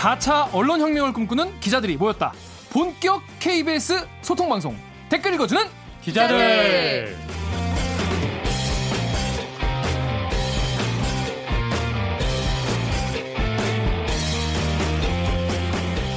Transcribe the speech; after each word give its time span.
4차 0.00 0.48
언론혁명을 0.54 1.12
꿈꾸는 1.12 1.60
기자들이 1.60 1.98
모였다. 1.98 2.32
본격 2.70 3.22
KBS 3.38 4.06
소통방송 4.22 4.74
댓글 5.10 5.34
읽어주는 5.34 5.62
기자들. 6.00 7.18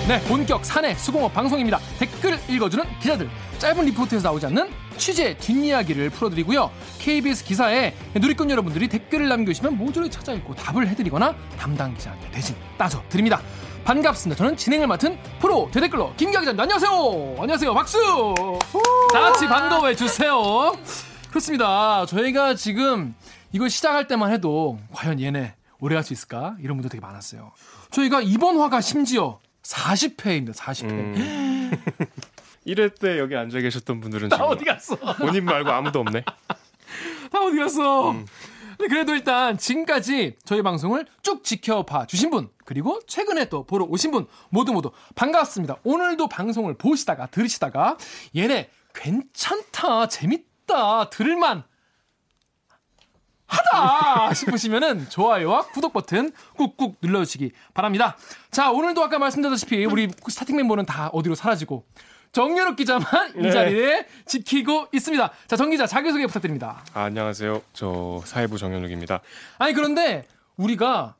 네, 0.07 0.21
본격 0.27 0.63
사내 0.63 0.95
수공업 0.95 1.33
방송입니다. 1.33 1.79
댓글 1.99 2.39
읽어주는 2.47 2.85
기자들. 3.01 3.29
짧은 3.57 3.83
리포트에서 3.85 4.29
나오지 4.29 4.45
않는 4.45 4.69
취재 4.95 5.35
뒷이야기를 5.37 6.09
풀어드리고요. 6.11 6.71
KBS 6.99 7.43
기사에 7.43 7.93
누리꾼 8.13 8.49
여러분들이 8.49 8.87
댓글을 8.87 9.27
남겨주시면 9.27 9.77
모조리 9.77 10.09
찾아 10.09 10.31
읽고 10.31 10.55
답을 10.55 10.87
해드리거나 10.87 11.35
담당 11.57 11.93
기자한테 11.93 12.31
대신 12.31 12.55
따져드립니다. 12.77 13.41
반갑습니다. 13.85 14.37
저는 14.37 14.55
진행을 14.55 14.87
맡은 14.87 15.17
프로 15.39 15.69
대댓글러 15.71 16.13
김기아 16.15 16.39
기자입니다. 16.39 16.63
안녕하세요. 16.63 17.35
안녕하세요. 17.39 17.73
박수. 17.73 17.97
다 19.11 19.19
같이 19.19 19.45
반가워해 19.47 19.95
주세요. 19.95 20.41
그렇습니다. 21.29 22.05
저희가 22.05 22.55
지금 22.55 23.13
이걸 23.51 23.69
시작할 23.69 24.07
때만 24.07 24.31
해도 24.31 24.79
과연 24.93 25.19
얘네 25.19 25.55
오래 25.79 25.95
할 25.95 26.03
수 26.03 26.13
있을까? 26.13 26.55
이런 26.61 26.77
분들 26.77 26.89
되게 26.89 27.01
많았어요. 27.01 27.51
저희가 27.91 28.21
이번 28.21 28.57
화가 28.57 28.79
심지어 28.79 29.39
40회입니다. 29.63 30.53
40회. 30.55 30.89
음. 30.89 31.71
1회 32.65 32.97
때 32.97 33.19
여기 33.19 33.35
앉아 33.35 33.59
계셨던 33.59 33.99
분들은 33.99 34.29
다 34.29 34.45
어디 34.45 34.63
갔어? 34.63 34.95
본인 35.17 35.43
말고 35.43 35.69
아무도 35.69 35.99
없네. 35.99 36.21
다 36.21 37.39
어디 37.45 37.57
갔어? 37.57 38.11
음. 38.11 38.25
그래도 38.87 39.13
일단 39.13 39.57
지금까지 39.57 40.35
저희 40.43 40.61
방송을 40.61 41.05
쭉 41.21 41.43
지켜봐 41.43 42.07
주신 42.07 42.29
분 42.29 42.49
그리고 42.65 42.99
최근에 43.07 43.45
또 43.45 43.65
보러 43.65 43.85
오신 43.85 44.11
분 44.11 44.27
모두 44.49 44.73
모두 44.73 44.91
반갑습니다. 45.15 45.77
오늘도 45.83 46.27
방송을 46.27 46.75
보시다가 46.77 47.27
들으시다가 47.27 47.97
얘네 48.35 48.69
괜찮다 48.93 50.07
재밌다 50.07 51.09
들을만 51.09 51.63
하다 53.45 54.33
싶으시면은 54.33 55.09
좋아요와 55.09 55.67
구독 55.67 55.93
버튼 55.93 56.31
꾹꾹 56.57 56.95
눌러주시기 57.01 57.51
바랍니다. 57.73 58.17
자 58.51 58.71
오늘도 58.71 59.03
아까 59.03 59.19
말씀드렸다시피 59.19 59.85
우리 59.85 60.09
스타팅 60.27 60.55
멤버는 60.55 60.85
다 60.85 61.09
어디로 61.09 61.35
사라지고 61.35 61.85
정유럽 62.33 62.75
기자만 62.75 63.33
네. 63.35 63.47
이 63.47 63.51
자리에 63.51 64.07
지키고 64.25 64.87
있습니다. 64.91 65.31
자, 65.47 65.55
정 65.55 65.69
기자 65.69 65.85
자기소개 65.85 66.25
부탁드립니다. 66.25 66.83
아, 66.93 67.03
안녕하세요. 67.03 67.61
저 67.73 68.21
사회부 68.25 68.57
정현욱입니다. 68.57 69.21
아니 69.59 69.73
그런데 69.73 70.27
우리가 70.57 71.15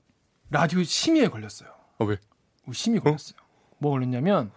라디오 0.50 0.82
심의에 0.84 1.28
걸렸어요. 1.28 1.70
어 2.00 2.06
왜? 2.06 2.18
우리 2.66 2.76
심의 2.76 3.00
걸렸어요. 3.00 3.36
어? 3.40 3.76
뭐 3.78 3.92
걸렸냐면 3.92 4.52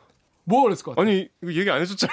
뭐 0.44 0.62
걸렸을 0.62 0.82
것 0.82 0.96
같아? 0.96 1.02
아니 1.02 1.28
이거 1.42 1.52
얘기 1.52 1.70
안 1.70 1.80
해줬잖아. 1.82 2.12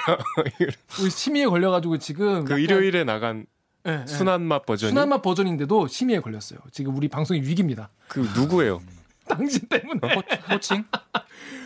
우리 1.00 1.10
심의에 1.10 1.46
걸려가지고 1.46 1.98
지금 1.98 2.44
그 2.44 2.58
일요일에 2.58 3.04
나간 3.04 3.46
네, 3.82 4.06
순한 4.06 4.42
맛 4.42 4.66
버전 4.66 4.90
순한 4.90 5.08
맛 5.08 5.22
버전인데도 5.22 5.88
심의에 5.88 6.20
걸렸어요. 6.20 6.58
지금 6.70 6.94
우리 6.94 7.08
방송이 7.08 7.40
위기입니다. 7.40 7.88
그 8.08 8.20
누구예요? 8.36 8.82
당신 9.26 9.66
때문에. 9.68 10.00
호, 10.14 10.20
호칭? 10.52 10.84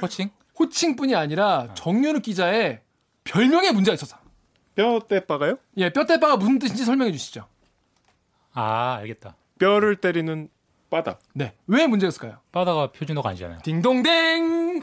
호칭? 0.00 0.30
호칭뿐이 0.58 1.14
아니라 1.14 1.68
정윤욱 1.74 2.22
기자의 2.22 2.80
별명에 3.24 3.70
문제가 3.72 3.94
있었어. 3.94 4.16
뼈대빠가요? 4.74 5.58
예, 5.76 5.90
뼈대빠가 5.90 6.36
무슨 6.36 6.58
뜻인지 6.58 6.84
설명해 6.84 7.12
주시죠. 7.12 7.46
아, 8.54 8.96
알겠다. 9.00 9.36
뼈를 9.58 9.96
때리는 9.96 10.48
바닥. 10.90 11.20
네. 11.34 11.54
왜 11.66 11.86
문제가 11.86 12.08
있을까요? 12.08 12.38
바다가 12.52 12.90
표준어가 12.92 13.30
아니잖아요. 13.30 13.58
딩동댕. 13.62 14.82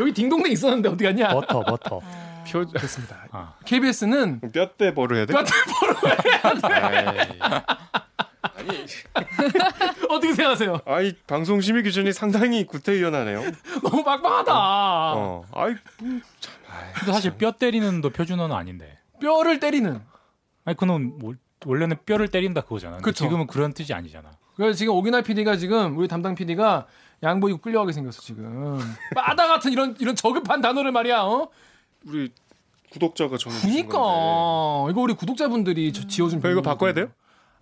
여기 0.00 0.12
딩동댕 0.12 0.50
있었는데 0.52 0.88
어디 0.88 1.04
갔냐? 1.04 1.28
버터, 1.28 1.60
버터. 1.62 2.00
표 2.50 2.66
그렇습니다. 2.66 3.24
아. 3.30 3.54
KBS는 3.64 4.40
뼈대 4.52 4.92
해야 5.16 5.26
돼? 5.26 5.32
뼈대 5.32 5.50
해야 6.74 7.12
돼. 7.12 7.38
아니 9.14 9.26
어떻게 10.08 10.34
생각하세요? 10.34 10.80
아이 10.86 11.14
방송 11.26 11.60
심의 11.60 11.82
기준이 11.82 12.12
상당히 12.12 12.64
구태의연하네요. 12.66 13.40
너무 13.82 14.04
빡빡하다. 14.04 14.52
어, 14.54 15.44
아이 15.52 15.74
참. 16.40 16.54
근데 16.94 17.12
사실 17.12 17.32
뼈 17.36 17.52
때리는도 17.52 18.10
표준어는 18.10 18.54
아닌데. 18.54 18.98
뼈를 19.20 19.60
때리는. 19.60 20.00
아니 20.64 20.76
그는 20.76 21.18
뭐, 21.18 21.34
원래는 21.66 21.96
뼈를 22.06 22.28
때린다 22.28 22.62
그거잖아. 22.62 22.98
그쵸. 22.98 23.24
지금은 23.24 23.46
그런 23.46 23.72
뜻이 23.72 23.92
아니잖아. 23.94 24.30
그래서 24.56 24.76
지금 24.76 24.94
오기나 24.94 25.22
PD가 25.22 25.56
지금 25.56 25.96
우리 25.96 26.08
담당 26.08 26.34
PD가 26.34 26.86
양보 27.22 27.48
입고 27.48 27.60
끌려가게 27.60 27.92
생겼어 27.92 28.20
지금. 28.22 28.78
바다 29.14 29.46
같은 29.48 29.72
이런 29.72 29.94
이런 29.98 30.14
저급한 30.16 30.60
단어를 30.60 30.92
말이야. 30.92 31.22
어? 31.22 31.48
우리 32.06 32.30
구독자가 32.90 33.38
정해주신 33.38 33.70
그니까 33.70 33.96
이거 33.98 35.00
우리 35.00 35.14
구독자분들이 35.14 35.92
지어준. 35.92 36.40
이거 36.40 36.62
바꿔야 36.62 36.92
돼요? 36.92 37.10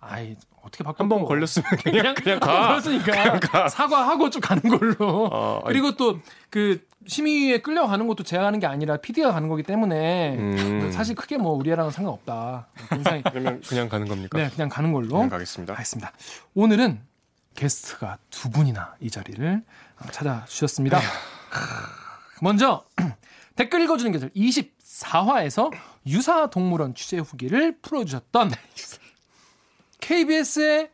아이 0.01 0.35
어떻게 0.63 0.83
바꿔? 0.83 1.03
한번 1.03 1.23
걸렸으면 1.25 1.65
그냥 1.83 2.13
그냥 2.15 2.39
가. 2.39 2.67
걸렸으니까 2.67 3.11
그냥 3.11 3.39
가. 3.39 3.69
사과하고 3.69 4.29
좀 4.29 4.41
가는 4.41 4.61
걸로. 4.63 5.27
어, 5.31 5.61
그리고 5.67 5.95
또 5.95 6.19
그 6.49 6.85
심의에 7.07 7.61
끌려가는 7.61 8.05
것도 8.05 8.23
제가 8.23 8.45
하는 8.45 8.59
게 8.59 8.67
아니라 8.67 8.97
PD가 8.97 9.31
가는 9.31 9.47
거기 9.49 9.63
때문에 9.63 10.35
음. 10.37 10.91
사실 10.93 11.15
크게 11.15 11.37
뭐 11.37 11.53
우리랑은 11.53 11.89
상관없다. 11.91 12.67
굉장히 12.89 13.23
그러면 13.23 13.61
그냥 13.61 13.89
가는 13.89 14.07
겁니까? 14.07 14.37
네, 14.37 14.49
그냥 14.49 14.69
가는 14.69 14.93
걸로. 14.93 15.09
그냥 15.09 15.29
가겠습니다. 15.29 15.73
가겠습니다. 15.73 16.11
오늘은 16.53 17.01
게스트가 17.55 18.17
두 18.29 18.49
분이나 18.51 18.95
이 18.99 19.09
자리를 19.09 19.63
찾아주셨습니다. 20.11 20.99
먼저 22.41 22.85
댓글 23.55 23.81
읽어주는 23.81 24.11
게들 24.11 24.29
24화에서 24.35 25.71
유사동물원 26.05 26.93
취재 26.95 27.17
후기를 27.17 27.77
풀어주셨던 27.81 28.51
KBS의 30.01 30.89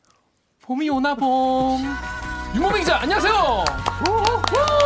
봄이 0.61 0.89
오나 0.89 1.15
봄. 1.15 1.79
윤모미 2.53 2.79
기자, 2.81 3.01
안녕하세요. 3.01 3.63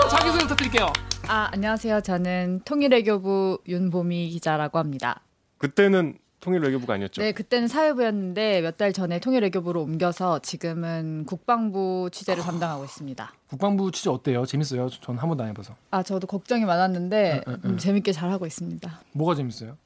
자기소개 0.09 0.43
부탁드릴게요. 0.43 0.93
아, 1.27 1.49
안녕하세요. 1.51 2.01
저는 2.01 2.61
통일외교부 2.63 3.59
윤보미 3.67 4.29
기자라고 4.29 4.77
합니다. 4.77 5.21
그때는 5.57 6.17
통일외교부가 6.39 6.93
아니었죠? 6.95 7.21
네, 7.21 7.31
그때는 7.31 7.67
사회부였는데 7.67 8.61
몇 8.61 8.77
달 8.77 8.93
전에 8.93 9.19
통일외교부로 9.19 9.81
옮겨서 9.81 10.39
지금은 10.39 11.25
국방부 11.25 12.09
취재를 12.11 12.43
담당하고 12.43 12.83
있습니다. 12.85 13.33
국방부 13.49 13.91
취재 13.91 14.09
어때요? 14.11 14.45
재밌어요? 14.45 14.89
전 14.89 15.17
한 15.17 15.29
번도 15.29 15.43
안 15.43 15.49
해봐서. 15.49 15.75
아, 15.91 16.03
저도 16.03 16.27
걱정이 16.27 16.65
많았는데 16.65 17.17
에, 17.17 17.31
에, 17.35 17.37
에. 17.51 17.57
음, 17.65 17.77
재밌게 17.77 18.11
잘 18.11 18.31
하고 18.31 18.45
있습니다. 18.45 19.01
뭐가 19.13 19.35
재밌어요? 19.35 19.77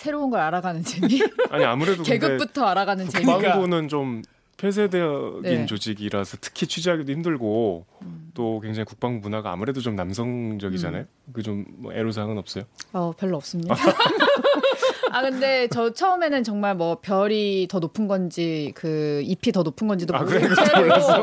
새로운 0.00 0.30
걸 0.30 0.40
알아가는 0.40 0.82
재미. 0.82 1.20
아니 1.50 1.62
아무래도 1.64 2.02
계급부터 2.02 2.64
알아가는 2.64 3.06
재미. 3.10 3.26
국방부는 3.26 3.88
좀 3.88 4.22
폐쇄적인 4.56 5.42
네. 5.42 5.66
조직이라서 5.66 6.38
특히 6.40 6.66
취재하기도 6.66 7.12
힘들고 7.12 7.84
음. 8.02 8.30
또 8.32 8.60
굉장히 8.60 8.86
국방부 8.86 9.20
문화가 9.20 9.52
아무래도 9.52 9.80
좀 9.82 9.96
남성적이잖아요. 9.96 11.02
음. 11.02 11.32
그좀 11.34 11.66
뭐 11.76 11.92
애로사항은 11.92 12.38
없어요? 12.38 12.64
어 12.94 13.12
별로 13.16 13.36
없습니다. 13.36 13.74
아 15.12 15.22
근데 15.22 15.68
저 15.68 15.92
처음에는 15.92 16.44
정말 16.44 16.76
뭐 16.76 16.98
별이 17.00 17.66
더 17.68 17.78
높은 17.78 18.06
건지 18.08 18.72
그 18.76 19.20
잎이 19.24 19.52
더 19.52 19.62
높은 19.62 19.88
건지도 19.88 20.14
모르고 20.16 20.32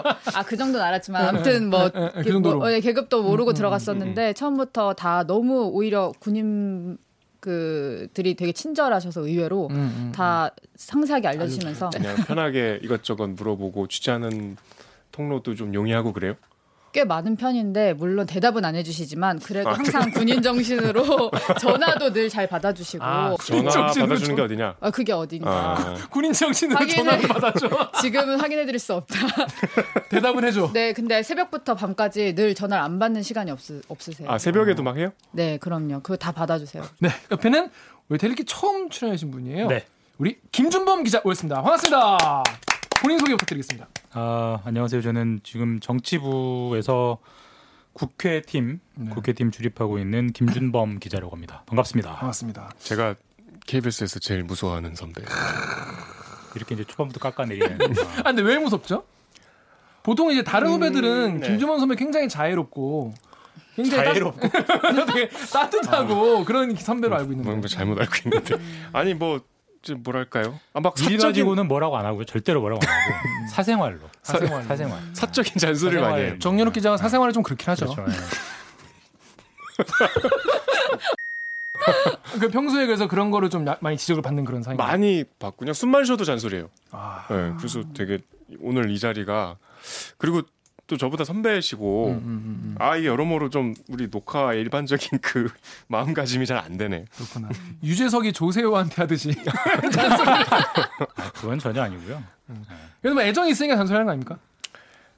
아, 0.03 0.19
아그 0.35 0.57
정도는 0.57 0.85
알았지만 0.85 1.25
아무튼 1.25 1.69
뭐, 1.69 1.89
그 1.89 2.39
뭐 2.39 2.71
예, 2.73 2.79
계급도 2.79 3.23
모르고 3.23 3.49
음, 3.49 3.51
음, 3.51 3.53
음 3.53 3.55
들어갔었는데 3.55 4.33
처음부터 4.33 4.94
다 4.94 5.23
너무 5.25 5.69
오히려 5.73 6.12
군인 6.19 6.97
그들이 7.47 8.35
되게 8.35 8.51
친절하셔서 8.51 9.21
의외로 9.21 9.67
음, 9.67 9.75
음, 9.75 10.11
다 10.13 10.49
상세하게 10.75 11.29
알려주시면서. 11.29 11.91
그냥 11.91 12.15
편하게 12.27 12.79
이것저것 12.83 13.27
물어보고 13.27 13.88
취재하는 13.88 14.57
통로도 15.13 15.55
좀 15.55 15.73
용이하고 15.73 16.11
그래요? 16.11 16.35
꽤 16.94 17.04
많은 17.04 17.36
편인데 17.36 17.94
물론 17.94 18.25
대답은 18.25 18.63
안 18.66 18.75
해주시지만 18.75 19.39
그래도 19.39 19.69
아, 19.69 19.74
항상 19.74 20.10
군인 20.12 20.42
정신으로 20.42 21.31
전화도 21.60 22.13
늘 22.13 22.28
잘 22.30 22.48
받아주시고 22.48 23.04
아, 23.04 23.36
전화 23.45 23.72
받아주는 23.88 24.36
게 24.36 24.42
어디냐? 24.42 24.75
아 24.80 24.92
그게 24.92 25.13
어디냐? 25.13 25.45
아. 25.50 25.95
군인 26.10 26.34
정신으로 26.34 26.86
전화를 26.88 27.28
받아줘. 27.28 27.69
지금은 28.01 28.39
확인해드릴 28.39 28.80
수 28.80 28.94
없다. 28.95 29.18
대답은 30.10 30.44
해줘. 30.44 30.72
네, 30.74 30.94
근데 30.94 31.24
새벽부터 31.24 31.75
밤까지 31.75 32.36
늘 32.36 32.54
전화를 32.56 32.84
안 32.84 33.00
받는 33.00 33.22
시간이 33.24 33.51
없, 33.51 33.60
없으세요. 33.88 34.30
아 34.30 34.38
새벽에도 34.38 34.83
막 34.83 34.98
해요? 34.98 35.12
네, 35.31 35.57
그럼요. 35.57 36.01
그거 36.01 36.16
다 36.18 36.31
받아주세요. 36.31 36.83
네, 37.00 37.10
옆에는 37.31 37.69
우리 38.10 38.18
델리키 38.19 38.45
처음 38.45 38.90
출연하신 38.90 39.31
분이에요. 39.31 39.68
네. 39.68 39.86
우리 40.18 40.38
김준범 40.51 41.04
기자 41.04 41.22
오셨습니다. 41.24 41.62
반갑습니다. 41.62 42.44
본인 43.01 43.19
소개 43.19 43.31
부탁드리겠습니다. 43.33 43.88
아, 44.13 44.59
안녕하세요. 44.65 45.01
저는 45.01 45.41
지금 45.44 45.79
정치부에서 45.79 47.19
국회팀 47.94 48.79
네. 48.95 49.09
국회팀 49.11 49.51
주립하고 49.51 49.99
있는 49.99 50.31
김준범 50.31 50.99
기자라고 50.99 51.31
합니다. 51.35 51.63
반갑습니다. 51.67 52.15
반갑습니다. 52.15 52.71
제가 52.79 53.15
KBS에서 53.65 54.19
제일 54.19 54.44
무서워하는 54.44 54.95
선배. 54.95 55.21
이렇게 56.55 56.75
이제 56.75 56.83
초반부터 56.83 57.19
깎아내리는. 57.19 57.77
아, 58.19 58.23
근데 58.23 58.41
왜 58.41 58.57
무섭죠? 58.57 59.03
보통 60.03 60.31
이제 60.31 60.44
다른 60.44 60.69
음, 60.69 60.73
후배들은 60.75 61.39
네. 61.41 61.47
김주원 61.47 61.79
선배 61.79 61.95
굉장히 61.95 62.29
자애롭고 62.29 63.13
굉장히 63.75 64.05
자애롭고 64.05 64.39
되게 65.13 65.29
따뜻하고 65.51 66.39
아. 66.39 66.44
그런 66.45 66.73
선배로 66.75 67.15
알고 67.15 67.31
있는데 67.33 67.53
뭐 67.53 67.67
잘못 67.67 67.99
알고 67.99 68.13
있는데 68.25 68.55
아니 68.94 69.13
뭐 69.13 69.41
뭐랄까요? 69.95 70.60
아, 70.74 70.80
막 70.80 70.98
사적인... 70.98 71.19
가지고는 71.19 71.68
뭐라고 71.68 71.98
안 71.98 72.06
하고요. 72.06 72.25
절대로 72.25 72.62
뭐라고 72.62 72.81
안 72.86 72.89
하고 72.89 73.13
사생활로 73.54 74.00
사생활 74.22 74.63
사생활 74.63 75.01
사적인 75.13 75.54
잔소리를 75.57 76.01
많이 76.01 76.24
해요. 76.24 76.39
정연욱 76.39 76.74
기자가 76.74 76.98
사생활을 76.98 77.34
좀 77.34 77.44
그렇긴 77.44 77.69
하죠. 77.72 77.94
그렇죠, 77.94 78.06
네. 78.10 78.18
그 82.39 82.50
평소에 82.50 82.86
그래서 82.86 83.07
그런 83.07 83.31
거를 83.31 83.50
좀 83.50 83.66
많이 83.80 83.98
지적을 83.98 84.22
받는 84.22 84.45
그런 84.45 84.63
사이 84.63 84.75
많이 84.75 85.24
받군요. 85.39 85.74
숨만 85.74 86.06
쉬어도 86.06 86.24
잔소리해요. 86.24 86.69
아... 86.92 87.25
네, 87.30 87.54
그래서 87.57 87.83
되게 87.94 88.19
오늘 88.60 88.92
이 88.92 89.00
자리가 89.00 89.57
그리고 90.18 90.42
또 90.88 90.95
저보다 90.98 91.25
선배시고 91.25 92.07
음, 92.07 92.12
음, 92.13 92.18
음, 92.24 92.62
음. 92.63 92.75
아 92.80 92.95
이게 92.95 93.07
여러모로 93.07 93.50
좀 93.50 93.74
우리 93.89 94.10
녹화 94.10 94.54
일반적인 94.54 95.19
그 95.22 95.50
마음가짐이 95.88 96.45
잘 96.45 96.57
안 96.57 96.78
되네. 96.78 97.06
그렇구나. 97.16 97.50
유재석이 97.84 98.34
조세호한테 98.34 98.95
하듯이 99.01 99.31
아, 101.16 101.31
그건 101.34 101.60
전혀 101.60 101.81
아니고요. 101.84 102.24
음. 102.50 102.63
그래도 103.01 103.13
뭐 103.16 103.24
애정이 103.24 103.51
있으니까 103.51 103.75
잔소리하는 103.75 104.06
거 104.06 104.12
아닙니까? 104.12 104.38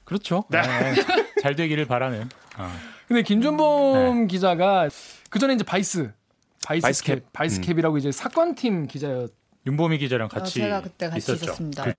그렇죠. 0.04 0.44
네. 0.48 0.60
네. 0.60 0.94
잘 1.42 1.54
되기를 1.54 1.86
바라는. 1.86 2.28
어. 2.58 2.72
근데 3.06 3.22
김준범 3.22 4.20
네. 4.22 4.26
기자가 4.26 4.88
그 5.30 5.38
전에 5.38 5.54
이제 5.54 5.64
바이스 5.64 6.10
바이스캡 6.66 6.82
바이스캡, 6.82 7.20
바이스캡이라고 7.32 7.96
음. 7.96 7.98
이제 7.98 8.12
사건팀 8.12 8.86
기자였. 8.88 9.32
윤보미 9.66 9.98
기자랑 9.98 10.28
같이 10.28 10.60
어, 10.60 10.64
제가 10.64 10.82
그때 10.82 11.08
같이 11.08 11.18
있었죠. 11.18 11.44
있었습니다. 11.44 11.84
그... 11.84 11.92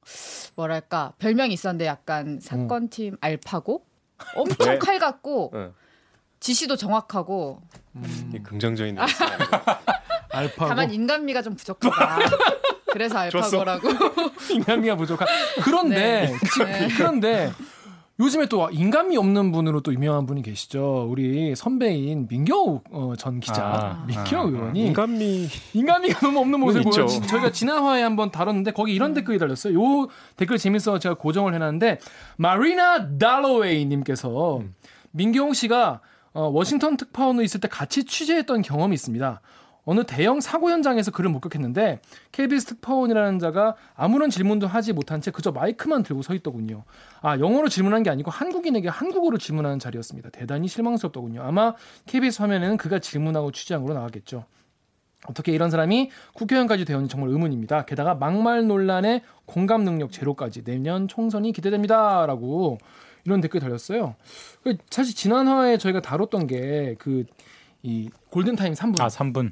뭐랄까 0.56 1.14
별명이 1.20 1.54
있었는데 1.54 1.86
약간 1.86 2.40
사건팀 2.40 3.14
음. 3.14 3.18
알파고 3.22 3.86
엄청 4.36 4.74
네. 4.74 4.80
칼 4.80 5.00
같고 5.00 5.52
네. 5.54 5.70
지시도 6.40 6.76
정확하고 6.76 7.62
음. 7.96 8.44
긍정적인 8.44 8.98
알파고 10.30 10.70
다만 10.70 10.92
인간미가 10.92 11.42
좀 11.42 11.56
부족하다. 11.56 12.20
그래서 12.92 13.20
알파고라고 13.20 13.90
인간미가 14.52 14.96
부족한 14.96 15.28
그런데 15.64 16.28
네. 16.58 16.66
네. 16.66 16.88
그런데 16.98 17.52
요즘에 18.22 18.46
또 18.46 18.70
인간미 18.72 19.18
없는 19.18 19.52
분으로 19.52 19.82
또 19.82 19.92
유명한 19.92 20.28
분이 20.28 20.44
계시죠. 20.44 21.08
우리 21.10 21.56
선배인 21.56 22.28
민경욱 22.30 22.84
어, 22.92 23.14
전 23.18 23.40
기자, 23.40 23.64
아, 23.64 24.06
민경욱 24.06 24.54
아, 24.54 24.58
의원이 24.60 24.86
인간미 24.88 25.48
인간미가 25.74 26.20
너무 26.20 26.40
없는 26.40 26.60
모습을 26.60 26.84
보여. 26.84 27.08
저희가 27.08 27.52
지난 27.52 27.84
화에 27.84 28.04
한번 28.04 28.30
다뤘는데 28.30 28.72
거기 28.72 28.94
이런 28.94 29.16
댓글이 29.16 29.40
달렸어요. 29.40 29.74
요 29.74 30.08
댓글 30.36 30.60
재밌어 30.60 31.00
제가 31.00 31.16
고정을 31.16 31.56
해놨는데 31.56 32.00
마리나 32.38 33.18
달로웨이님께서 33.18 34.58
음. 34.58 34.76
민경욱 35.12 35.56
씨가 35.56 36.02
어, 36.34 36.48
워싱턴 36.48 36.98
특파원으로 36.98 37.44
있을 37.44 37.60
때 37.60 37.68
같이 37.68 38.06
취재했던 38.06 38.62
경험이 38.62 38.94
있습니다. 38.94 39.42
어느 39.84 40.04
대형 40.06 40.42
사고 40.42 40.70
현장에서 40.70 41.12
그를 41.12 41.30
목격했는데 41.32 42.02
KBS 42.32 42.66
특파원이라는 42.66 43.40
자가 43.40 43.76
아무런 43.96 44.30
질문도 44.30 44.68
하지 44.68 44.94
못한 44.94 45.22
채 45.22 45.32
그저 45.32 45.52
마이크만 45.52 46.04
들고 46.04 46.22
서 46.22 46.34
있더군요. 46.36 46.84
아 47.22 47.40
영어로 47.40 47.68
질문한 47.70 48.04
게 48.04 48.10
아니고 48.10 48.30
한국인에게 48.32 48.90
한국어로 48.90 49.38
질문하는 49.38 49.80
자리였습니다. 49.80 50.30
대단히 50.30 50.68
실망스럽더군요. 50.68 51.42
아마 51.42 51.74
KBS 52.06 52.42
화면에는 52.42 52.78
그가 52.78 53.00
질문하고 53.00 53.52
취재한 53.52 53.84
걸로 53.84 53.96
나왔겠죠. 53.96 54.46
어떻게 55.28 55.52
이런 55.52 55.70
사람이 55.70 56.10
국회의원까지 56.34 56.86
되었는지 56.86 57.12
정말 57.12 57.30
의문입니다. 57.30 57.86
게다가 57.86 58.16
막말 58.16 58.66
논란의 58.66 59.22
공감 59.46 59.84
능력 59.84 60.12
제로까지 60.12 60.64
내년 60.64 61.08
총선이 61.08 61.52
기대됩니다라고 61.54 62.80
이런 63.26 63.42
댓글 63.42 63.60
달렸어요. 63.60 64.16
그 64.64 64.78
사실 64.90 65.16
지난 65.16 65.48
화에 65.48 65.78
저희가 65.78 66.02
다뤘던 66.02 66.48
게그 66.48 67.26
이 67.84 68.10
골든타임 68.30 68.74
3분. 68.74 69.02
아, 69.02 69.08
3분. 69.08 69.52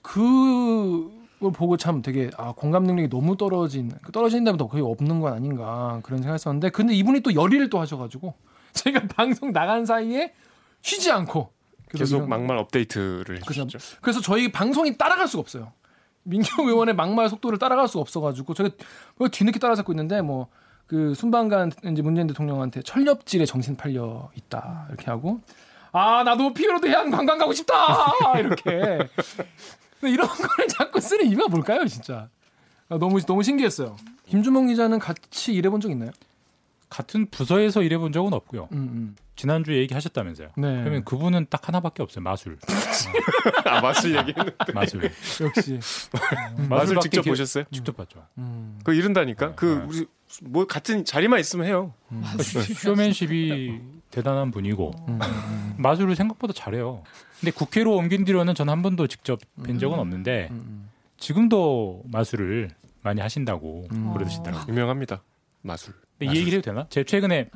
그걸 0.00 1.52
보고 1.52 1.76
참 1.76 2.02
되게 2.02 2.30
아 2.36 2.52
공감 2.52 2.84
능력이 2.84 3.08
너무 3.08 3.36
떨어진 3.36 3.92
떨어진다면 4.12 4.58
거의 4.68 4.82
없는 4.82 5.20
건 5.20 5.32
아닌가 5.32 6.00
그런 6.02 6.20
생각했었는데 6.20 6.70
근데 6.70 6.94
이분이 6.94 7.20
또 7.20 7.34
열의를 7.34 7.70
또 7.70 7.80
하셔가지고 7.80 8.34
제가 8.72 9.06
방송 9.08 9.52
나간 9.52 9.84
사이에 9.84 10.32
쉬지 10.82 11.10
않고 11.10 11.50
계속 11.90 12.16
이런, 12.16 12.28
막말 12.28 12.56
업데이트를 12.58 13.40
그렇죠. 13.40 13.78
그래서 14.00 14.20
저희 14.20 14.50
방송이 14.50 14.96
따라갈 14.96 15.28
수가 15.28 15.40
없어요. 15.40 15.72
민경 16.24 16.66
의원의 16.68 16.94
막말 16.94 17.28
속도를 17.28 17.58
따라갈 17.58 17.88
수가 17.88 18.00
없어가지고 18.00 18.54
저희가 18.54 18.76
뒤늦게 19.30 19.58
따라잡고 19.58 19.92
있는데 19.92 20.22
뭐 20.22 20.48
그 20.92 21.14
순방간 21.14 21.72
이제 21.90 22.02
문재인 22.02 22.26
대통령한테 22.26 22.82
철렵질에 22.82 23.46
정신 23.46 23.76
팔려 23.76 24.30
있다 24.36 24.88
이렇게 24.90 25.06
하고 25.06 25.40
아 25.92 26.22
나도 26.24 26.52
피로도 26.54 26.88
해양 26.88 27.10
관광 27.10 27.38
가고 27.38 27.52
싶다 27.52 27.76
이렇게 28.38 29.08
이런 30.02 30.26
거를 30.26 30.68
자꾸 30.68 31.00
쓰는 31.00 31.26
이유가 31.26 31.48
뭘까요 31.48 31.86
진짜 31.86 32.28
아, 32.88 32.98
너무 32.98 33.20
너무 33.20 33.42
신기했어요 33.42 33.96
김주몽 34.26 34.68
기자는 34.68 34.98
같이 34.98 35.52
일해본 35.52 35.80
적 35.80 35.90
있나요? 35.90 36.10
같은 36.92 37.26
부서에서 37.30 37.82
일해본 37.82 38.12
적은 38.12 38.34
없고요. 38.34 38.68
음, 38.72 38.76
음. 38.76 39.16
지난주에 39.34 39.78
얘기하셨다면서요. 39.78 40.48
네. 40.58 40.80
그러면 40.80 41.04
그분은 41.04 41.46
딱 41.48 41.66
하나밖에 41.66 42.02
없어요. 42.02 42.22
마술. 42.22 42.58
아 43.64 43.80
마술 43.80 44.14
얘기했는데. 44.14 44.54
마술. 44.74 45.10
역시. 45.40 45.80
마술 46.68 47.00
직접 47.00 47.22
보셨어요? 47.22 47.64
직접 47.72 47.96
봤죠. 47.96 48.26
음. 48.36 48.78
그 48.84 48.92
이른다니까. 48.92 49.48
네, 49.48 49.52
그 49.56 49.64
네. 49.64 49.84
우리 49.86 50.06
뭐 50.42 50.66
같은 50.66 51.06
자리만 51.06 51.40
있으면 51.40 51.66
해요. 51.66 51.94
음. 52.10 52.22
쇼맨십이 52.42 53.80
대단한 54.12 54.52
분이고 54.52 54.92
음. 55.08 55.18
마술을 55.78 56.14
생각보다 56.14 56.52
잘해요. 56.52 57.02
근데 57.40 57.50
국회로 57.50 57.96
옮긴 57.96 58.24
뒤로는 58.24 58.54
전 58.54 58.68
한 58.68 58.82
번도 58.82 59.08
직접 59.08 59.40
뵌 59.64 59.78
적은 59.78 59.98
없는데 59.98 60.50
지금도 61.16 62.04
마술을 62.06 62.70
많이 63.02 63.20
하신다고 63.20 63.88
음. 63.90 64.12
그러시더라고요. 64.14 64.64
유명합니다. 64.68 65.22
마술. 65.62 65.94
이 66.20 66.26
얘기를 66.28 66.58
해도 66.58 66.70
되나? 66.70 66.86
제가 66.88 67.04
최근에 67.04 67.50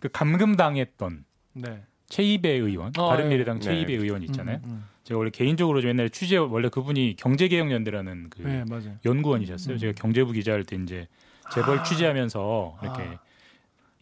그 0.00 0.08
감금당했던 0.12 1.24
네. 1.54 1.82
최이배 2.08 2.48
의원, 2.48 2.92
어, 2.96 3.08
바른미래당 3.08 3.56
네. 3.58 3.60
최이배 3.60 3.96
네. 3.96 4.02
의원 4.02 4.22
있잖아요. 4.22 4.58
음, 4.64 4.70
음. 4.70 4.84
제가 5.04 5.18
원래 5.18 5.30
개인적으로 5.30 5.80
좀 5.80 5.90
옛날에 5.90 6.08
취재 6.10 6.36
원래 6.36 6.68
그분이 6.68 7.16
경제개혁연대라는 7.16 8.30
그 8.30 8.42
네, 8.42 8.64
연구원이셨어요. 9.04 9.74
음. 9.74 9.78
제가 9.78 9.92
경제부 9.94 10.32
기자할 10.32 10.64
때 10.64 10.76
이제 10.76 11.08
재벌 11.52 11.80
아. 11.80 11.82
취재하면서 11.82 12.78
이렇게 12.82 13.02
아. 13.02 13.18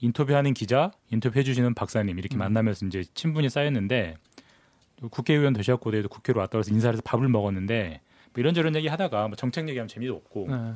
인터뷰하는 0.01 0.55
기자, 0.55 0.91
인터뷰해 1.11 1.43
주시는 1.43 1.75
박사님 1.75 2.19
이렇게 2.19 2.37
음. 2.37 2.41
만나면서 2.41 2.87
이제 2.87 3.05
친분이 3.15 3.49
쌓였는데 3.49 4.17
국회의원 5.11 5.53
되셨고 5.53 5.91
내도 5.91 6.09
국회로 6.09 6.41
왔다 6.41 6.53
그래서 6.53 6.73
인사를 6.73 6.95
해서 6.95 7.03
밥을 7.05 7.29
먹었는데 7.29 8.01
뭐 8.33 8.41
이런저런 8.41 8.75
얘기 8.77 8.89
하다가 8.89 9.29
뭐 9.29 9.37
정책 9.37 9.69
얘기하면 9.69 9.89
재미도 9.89 10.15
없고 10.15 10.49
네. 10.51 10.75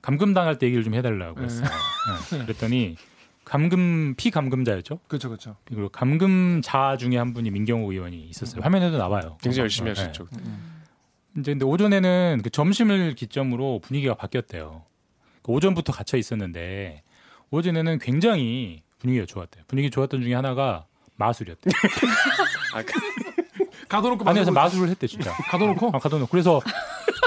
감금 0.00 0.32
당할 0.32 0.58
때 0.58 0.66
얘기를 0.66 0.84
좀 0.84 0.94
해달라고 0.94 1.40
네. 1.40 1.46
했어요. 1.46 1.68
네. 2.32 2.38
그랬더니 2.44 2.96
감금 3.44 4.14
피감금자였죠. 4.16 5.00
그렇죠, 5.08 5.28
그렇죠. 5.28 5.56
그리고 5.64 5.88
감금자 5.88 6.96
중에 6.98 7.16
한 7.16 7.32
분이 7.32 7.50
민경호 7.50 7.90
의원이 7.92 8.28
있었어요. 8.28 8.60
음. 8.60 8.64
화면에도 8.64 8.98
나와요. 8.98 9.38
굉장히 9.40 9.62
열심히 9.62 9.92
네. 9.92 10.00
하셨죠. 10.00 10.28
음. 10.38 10.82
이제 11.38 11.52
근데 11.52 11.64
오전에는 11.64 12.40
그 12.42 12.50
점심을 12.50 13.14
기점으로 13.14 13.80
분위기가 13.82 14.14
바뀌었대요. 14.14 14.84
그 15.42 15.52
오전부터 15.52 15.92
갇혀 15.92 16.16
있었는데 16.16 17.02
오전에는 17.50 17.98
굉장히 17.98 18.82
분위기가 18.98 19.26
좋았대요. 19.26 19.64
분위기 19.66 19.90
좋았던 19.90 20.22
중에 20.22 20.34
하나가 20.34 20.84
마술이었대. 21.16 21.70
아, 22.74 22.82
그... 22.82 22.92
가둬놓고 23.88 24.28
아니, 24.28 24.44
그 24.44 24.50
마술을 24.50 24.88
했대 24.90 25.06
진짜. 25.06 25.32
가둬놓고? 25.50 25.90
아, 25.94 25.98
가둬놓고. 25.98 26.30
그래서 26.30 26.60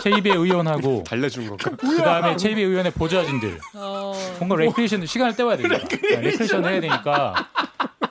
채이배 0.04 0.30
의원하고 0.30 1.04
달래준 1.04 1.48
건가? 1.48 1.72
그 1.80 1.98
다음에 1.98 2.36
채이배 2.36 2.62
의원의 2.62 2.92
보좌진들 2.94 3.60
어... 3.76 4.14
뭔가 4.40 4.56
레크레이션 4.56 5.06
시간을 5.06 5.36
때워야 5.36 5.58
되니까 5.58 5.78
레크레이션 6.22 6.66
해야 6.66 6.82
되니까. 6.82 7.50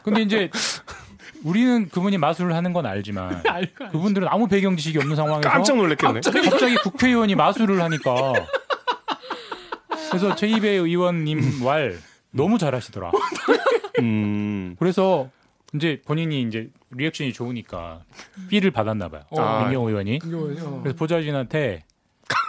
근데 0.03 0.23
이제 0.23 0.51
우리는 1.45 1.89
그분이 1.89 2.19
마술을 2.19 2.55
하는 2.55 2.73
건 2.73 2.87
알지만 2.87 3.43
그분들은 3.93 4.29
아무 4.29 4.47
배경 4.47 4.77
지식이 4.77 4.99
없는 4.99 5.17
상황에서 5.17 5.49
깜짝 5.49 5.77
놀랐겠네. 5.77 6.21
갑자기 6.21 6.77
국회의원이 6.77 7.35
마술을 7.35 7.81
하니까 7.83 8.35
그래서 10.11 10.35
채이배 10.37 10.69
의원님 10.69 11.63
말 11.65 11.99
너무 12.31 12.59
잘하시더라. 12.59 13.11
음. 14.01 14.77
그래서 14.79 15.29
이제 15.75 16.01
본인이 16.05 16.43
이제 16.43 16.69
리액션이 16.91 17.33
좋으니까 17.33 18.03
feel을 18.49 18.71
받았나 18.71 19.09
봐요. 19.09 19.23
아, 19.37 19.63
민경욱 19.63 19.87
의원이. 19.87 20.19
어. 20.25 20.81
그래서 20.83 20.97
보좌진한테 20.97 21.85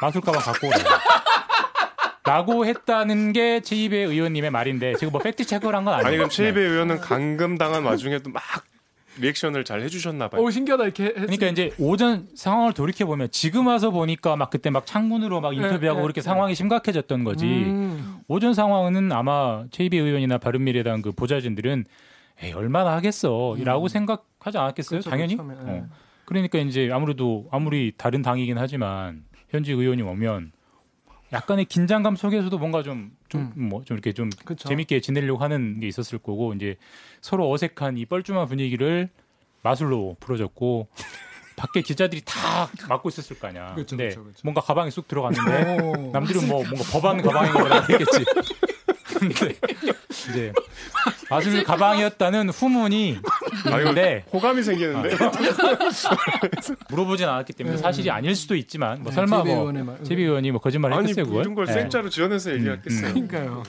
마술 0.01 0.21
가방 0.21 0.41
갖고 0.41 0.67
오라. 0.67 0.77
라고 2.23 2.65
했다는 2.65 3.33
게 3.33 3.61
채이배 3.61 3.97
의원님의 3.97 4.51
말인데 4.51 4.95
지금 4.95 5.11
뭐 5.11 5.21
팩트 5.21 5.43
체크를 5.45 5.75
한 5.75 5.85
건 5.85 5.95
아니에요. 5.95 6.07
아니 6.07 6.17
그럼 6.17 6.29
채이배 6.29 6.59
네. 6.61 6.67
의원은 6.67 6.99
감금 6.99 7.57
당한 7.57 7.83
와중에도 7.83 8.29
막 8.29 8.41
리액션을 9.19 9.65
잘 9.65 9.81
해주셨나 9.81 10.29
봐요. 10.29 10.41
오 10.41 10.49
신기하다 10.49 10.83
이렇게. 10.83 11.03
했으니까 11.05 11.25
그러니까 11.25 11.47
이제 11.47 11.71
오전 11.77 12.27
상황을 12.35 12.73
돌이켜 12.73 13.05
보면 13.05 13.29
지금 13.31 13.67
와서 13.67 13.91
보니까 13.91 14.35
막 14.35 14.49
그때 14.49 14.69
막 14.69 14.85
창문으로 14.85 15.41
막 15.41 15.51
네, 15.51 15.57
인터뷰하고 15.57 15.99
네, 15.99 16.01
그렇게 16.03 16.21
네, 16.21 16.25
상황이 16.25 16.55
심각해졌던 16.55 17.23
거지. 17.23 17.45
음. 17.45 18.19
오전 18.27 18.53
상황은 18.53 19.11
아마 19.11 19.65
채이배 19.71 19.97
의원이나 19.97 20.37
바른미래당 20.37 21.01
그 21.01 21.11
보좌진들은 21.11 21.85
에이, 22.43 22.53
얼마나 22.53 22.93
하겠어라고 22.95 23.83
음. 23.83 23.87
생각하지 23.87 24.57
않았겠어요? 24.57 24.99
그렇죠, 25.01 25.09
당연히. 25.09 25.35
그렇죠, 25.37 25.61
어. 25.65 25.87
그러니까 26.25 26.59
이제 26.59 26.89
아무래도 26.91 27.47
아무리 27.51 27.91
다른 27.97 28.21
당이긴 28.21 28.57
하지만 28.57 29.23
현직 29.49 29.73
의원이 29.77 30.01
오면 30.01 30.53
약간의 31.33 31.65
긴장감 31.65 32.15
속에서도 32.15 32.57
뭔가 32.57 32.83
좀 32.83 33.11
좀 33.29 33.41
뭐좀 33.43 33.53
음. 33.63 33.69
뭐 33.69 33.83
좀 33.85 33.95
이렇게 33.95 34.11
좀 34.13 34.29
그쵸. 34.45 34.67
재밌게 34.67 34.99
지내려고 35.01 35.41
하는 35.41 35.79
게 35.79 35.87
있었을 35.87 36.19
거고 36.19 36.53
이제 36.53 36.75
서로 37.21 37.49
어색한 37.51 37.97
이 37.97 38.05
뻘쭘한 38.05 38.47
분위기를 38.47 39.09
마술로 39.63 40.17
풀어줬고 40.19 40.87
밖에 41.55 41.81
기자들이 41.81 42.21
다 42.25 42.69
막고 42.89 43.09
있었을 43.09 43.37
거 43.39 43.47
아니야. 43.47 43.75
그쵸, 43.75 43.95
근데 43.95 44.09
그쵸, 44.09 44.23
그쵸. 44.23 44.39
뭔가 44.43 44.61
가방에 44.61 44.89
쑥 44.89 45.07
들어갔는데 45.07 46.09
남들은 46.11 46.47
뭐 46.47 46.63
뭔가 46.63 46.83
법안 46.91 47.21
가방인 47.21 47.53
거라 47.53 47.81
했겠지. 47.81 48.25
근데 49.05 49.55
이제 50.09 50.51
마술 51.29 51.61
가방이었다는 51.63 52.49
후문이 52.49 53.19
있는데 53.79 54.25
호감이 54.31 54.63
생기는데 54.63 55.15
아, 55.15 55.31
물어보진 56.89 57.27
않았기 57.27 57.53
때문에 57.53 57.75
네. 57.75 57.81
사실이 57.81 58.09
아닐 58.09 58.35
수도 58.35 58.55
있지만 58.55 59.01
뭐 59.01 59.11
네, 59.11 59.15
설마 59.15 59.43
뭐 59.43 59.97
제비 60.03 60.23
의원이 60.23 60.51
뭐 60.51 60.59
거짓말 60.61 60.93
했겠어요 60.93 61.25
그걸 61.25 61.41
이런 61.41 61.55
걸 61.55 61.65
네. 61.65 61.73
생짜로 61.73 62.09
지어내서 62.09 62.53
얘기했겠어요. 62.53 63.07
음, 63.09 63.27
그러니까요. 63.27 63.63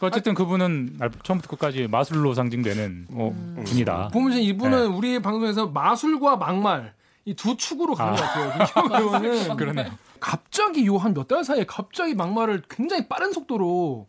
그 0.00 0.06
어쨌든 0.06 0.34
그분은 0.34 0.98
처음부터 1.24 1.50
끝까지 1.56 1.88
마술로 1.88 2.32
상징되는 2.34 3.06
어, 3.12 3.30
음. 3.34 3.64
분이다. 3.66 4.08
보면 4.12 4.38
이분은 4.38 4.78
네. 4.78 4.96
우리 4.96 5.20
방송에서 5.20 5.66
마술과 5.68 6.36
막말 6.36 6.92
이 7.24 7.34
두 7.34 7.56
축으로 7.56 7.94
가는 7.94 8.14
아. 8.14 8.16
것 8.16 9.10
같아요. 9.10 9.56
그러네. 9.56 9.90
갑자기 10.20 10.86
요 10.86 10.96
한 10.98 11.12
몇 11.14 11.28
달 11.28 11.44
사이에 11.44 11.64
갑자기 11.66 12.14
막말을 12.14 12.62
굉장히 12.70 13.06
빠른 13.08 13.32
속도로 13.32 14.06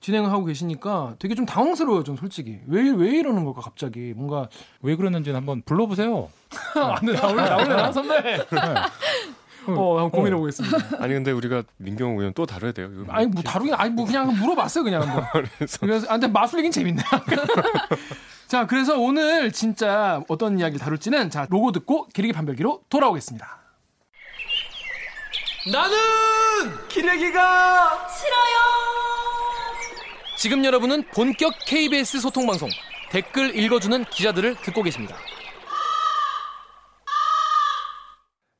진행을 0.00 0.30
하고 0.30 0.44
계시니까 0.44 1.16
되게 1.18 1.34
좀 1.34 1.44
당황스러워요, 1.46 2.04
전 2.04 2.16
솔직히. 2.16 2.60
왜, 2.66 2.90
왜 2.90 3.10
이러는 3.18 3.44
걸까, 3.44 3.60
갑자기. 3.60 4.14
뭔가. 4.16 4.48
왜 4.82 4.96
그러는지는 4.96 5.36
한번 5.36 5.62
불러보세요. 5.62 6.30
안 6.74 7.06
돼, 7.06 7.12
나올래, 7.12 7.42
나올래, 7.42 7.92
선배. 7.92 8.22
네. 8.22 8.44
어, 9.66 9.98
한번 9.98 10.10
고민해 10.10 10.36
보겠습니다. 10.38 10.78
아니 11.02 11.14
근데 11.14 11.30
우리가 11.32 11.62
민경 11.76 12.18
의원 12.18 12.32
또 12.34 12.46
다뤄야 12.46 12.72
돼요. 12.72 12.90
아니 13.08 13.26
뭐 13.26 13.42
다루긴 13.42 13.74
아니 13.74 13.90
뭐 13.90 14.06
그냥 14.06 14.34
물어봤어요 14.38 14.84
그냥 14.84 15.02
한번. 15.02 15.24
그래서 15.58 15.78
그래서 15.80 16.06
아 16.08 16.12
근데 16.12 16.28
마술 16.28 16.60
얘기는 16.60 16.72
재밌네. 16.72 17.02
자 18.48 18.66
그래서 18.66 18.98
오늘 18.98 19.52
진짜 19.52 20.22
어떤 20.28 20.58
이야기를 20.58 20.80
다룰지는 20.80 21.30
자 21.30 21.46
로고 21.50 21.72
듣고 21.72 22.06
기레기 22.08 22.32
판별기로 22.32 22.82
돌아오겠습니다. 22.88 23.58
나는 25.70 26.88
기레기가 26.88 28.08
싫어요. 28.08 29.19
지금 30.40 30.64
여러분은 30.64 31.02
본격 31.08 31.52
KBS 31.66 32.18
소통 32.18 32.46
방송 32.46 32.70
댓글 33.10 33.54
읽어주는 33.54 34.04
기자들을 34.04 34.56
듣고 34.62 34.82
계십니다. 34.82 35.14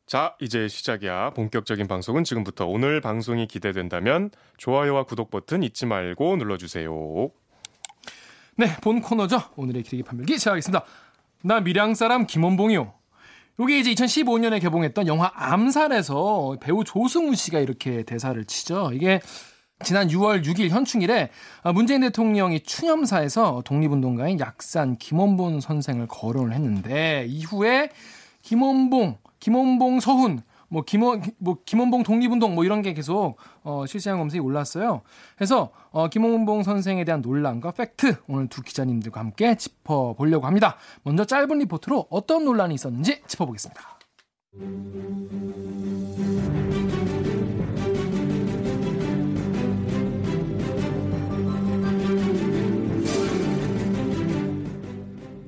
자, 0.06 0.36
이제 0.42 0.68
시작이야. 0.68 1.30
본격적인 1.30 1.88
방송은 1.88 2.24
지금부터 2.24 2.66
오늘 2.66 3.00
방송이 3.00 3.46
기대된다면 3.46 4.30
좋아요와 4.58 5.04
구독 5.04 5.30
버튼 5.30 5.62
잊지 5.62 5.86
말고 5.86 6.36
눌러주세요. 6.36 7.30
네, 8.56 8.76
본 8.82 9.00
코너죠. 9.00 9.40
오늘의 9.56 9.82
기대기 9.82 10.02
판별기 10.02 10.36
시작하겠습니다. 10.36 10.84
나 11.42 11.60
밀양 11.60 11.94
사람 11.94 12.26
김원봉이요. 12.26 12.92
이게 13.58 13.78
이제 13.78 13.94
2015년에 13.94 14.60
개봉했던 14.60 15.06
영화 15.06 15.32
암살에서 15.34 16.58
배우 16.60 16.84
조승우 16.84 17.34
씨가 17.34 17.58
이렇게 17.58 18.02
대사를 18.02 18.44
치죠. 18.44 18.90
이게 18.92 19.22
지난 19.82 20.08
6월 20.08 20.44
6일 20.44 20.68
현충일에 20.68 21.30
문재인 21.74 22.02
대통령이 22.02 22.60
추념사에서 22.60 23.62
독립운동가인 23.64 24.38
약산 24.38 24.96
김원봉 24.96 25.60
선생을 25.60 26.06
거론을 26.06 26.52
했는데 26.52 27.24
이후에 27.28 27.90
김원봉, 28.42 29.18
김원봉 29.38 30.00
서훈, 30.00 30.42
뭐 30.68 30.82
김원 30.82 31.22
뭐 31.38 31.58
김원봉 31.64 32.02
독립운동 32.04 32.54
뭐 32.54 32.64
이런 32.64 32.82
게 32.82 32.94
계속 32.94 33.36
어 33.62 33.84
실시간 33.86 34.18
검색이 34.18 34.40
올랐어요. 34.40 35.02
그래서 35.36 35.70
어 35.90 36.08
김원봉 36.08 36.62
선생에 36.62 37.04
대한 37.04 37.22
논란과 37.22 37.72
팩트 37.72 38.16
오늘 38.28 38.48
두 38.48 38.62
기자님들과 38.62 39.20
함께 39.20 39.56
짚어 39.56 40.14
보려고 40.14 40.46
합니다. 40.46 40.76
먼저 41.02 41.24
짧은 41.24 41.58
리포트로 41.58 42.06
어떤 42.10 42.44
논란이 42.44 42.74
있었는지 42.74 43.22
짚어 43.26 43.46
보겠습니다. 43.46 43.98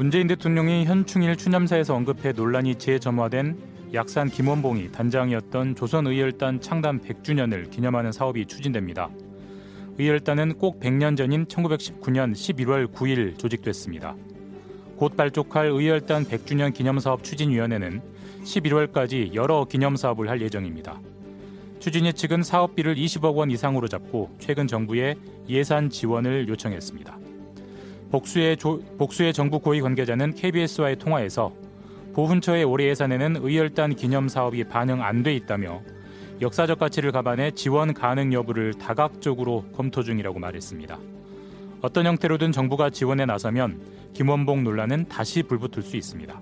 문재인 0.03 0.27
대통령이 0.27 0.85
현충일 0.85 1.37
추념사에서 1.37 1.95
언급해 1.95 2.33
논란이 2.33 2.75
재점화된 2.75 3.57
약산 3.95 4.29
김원봉이 4.29 4.91
단장이었던 4.91 5.77
조선의열단 5.77 6.61
창단 6.61 7.01
100주년을 7.01 7.71
기념하는 7.71 8.11
사업이 8.11 8.47
추진됩니다. 8.47 9.11
의열단은 9.99 10.55
꼭 10.59 10.81
100년 10.81 11.17
전인 11.17 11.47
1919년 11.47 12.33
11월 12.33 12.93
9일 12.93 13.39
조직됐습니다. 13.39 14.17
곧 14.97 15.17
발족할 15.17 15.69
의열단 15.69 16.25
100주년 16.25 16.75
기념사업 16.75 17.23
추진위원회는 17.23 18.03
11월까지 18.43 19.35
여러 19.35 19.65
기념사업을 19.67 20.29
할 20.29 20.43
예정입니다. 20.43 21.01
추진위 21.79 22.13
측은 22.13 22.43
사업비를 22.43 22.97
20억 22.97 23.37
원 23.37 23.53
이상으로 23.53 23.87
잡고 23.87 24.35
최근 24.41 24.67
정부에 24.67 25.15
예산 25.49 25.91
지원을 25.91 26.49
요청했습니다. 26.49 27.22
복수의, 28.13 28.59
조, 28.59 28.79
복수의 28.99 29.33
정부 29.33 29.59
고위 29.59 29.81
관계자는 29.81 30.35
KBS와의 30.35 30.97
통화에서 30.97 31.53
보훈처의 32.13 32.63
올해 32.63 32.89
예산에는 32.89 33.37
의열단 33.41 33.97
기념 33.97 34.29
사업이 34.29 34.65
반영 34.65 35.03
안 35.03 35.23
돼 35.23 35.35
있다며 35.35 35.81
역사적 36.43 36.79
가치를 36.79 37.11
감안해 37.11 37.53
지원 37.53 37.95
가능 37.95 38.35
여부를 38.35 38.75
다각적으로 38.75 39.65
검토 39.75 40.03
중이라고 40.03 40.39
말했습니다. 40.39 40.99
어떤 41.81 42.05
형태로든 42.07 42.53
정부가 42.53 42.91
지원에 42.91 43.25
나서면 43.25 43.81
김원봉 44.13 44.63
논란은 44.63 45.09
다시 45.09 45.43
불붙을 45.43 45.83
수 45.83 45.97
있습니다. 45.97 46.39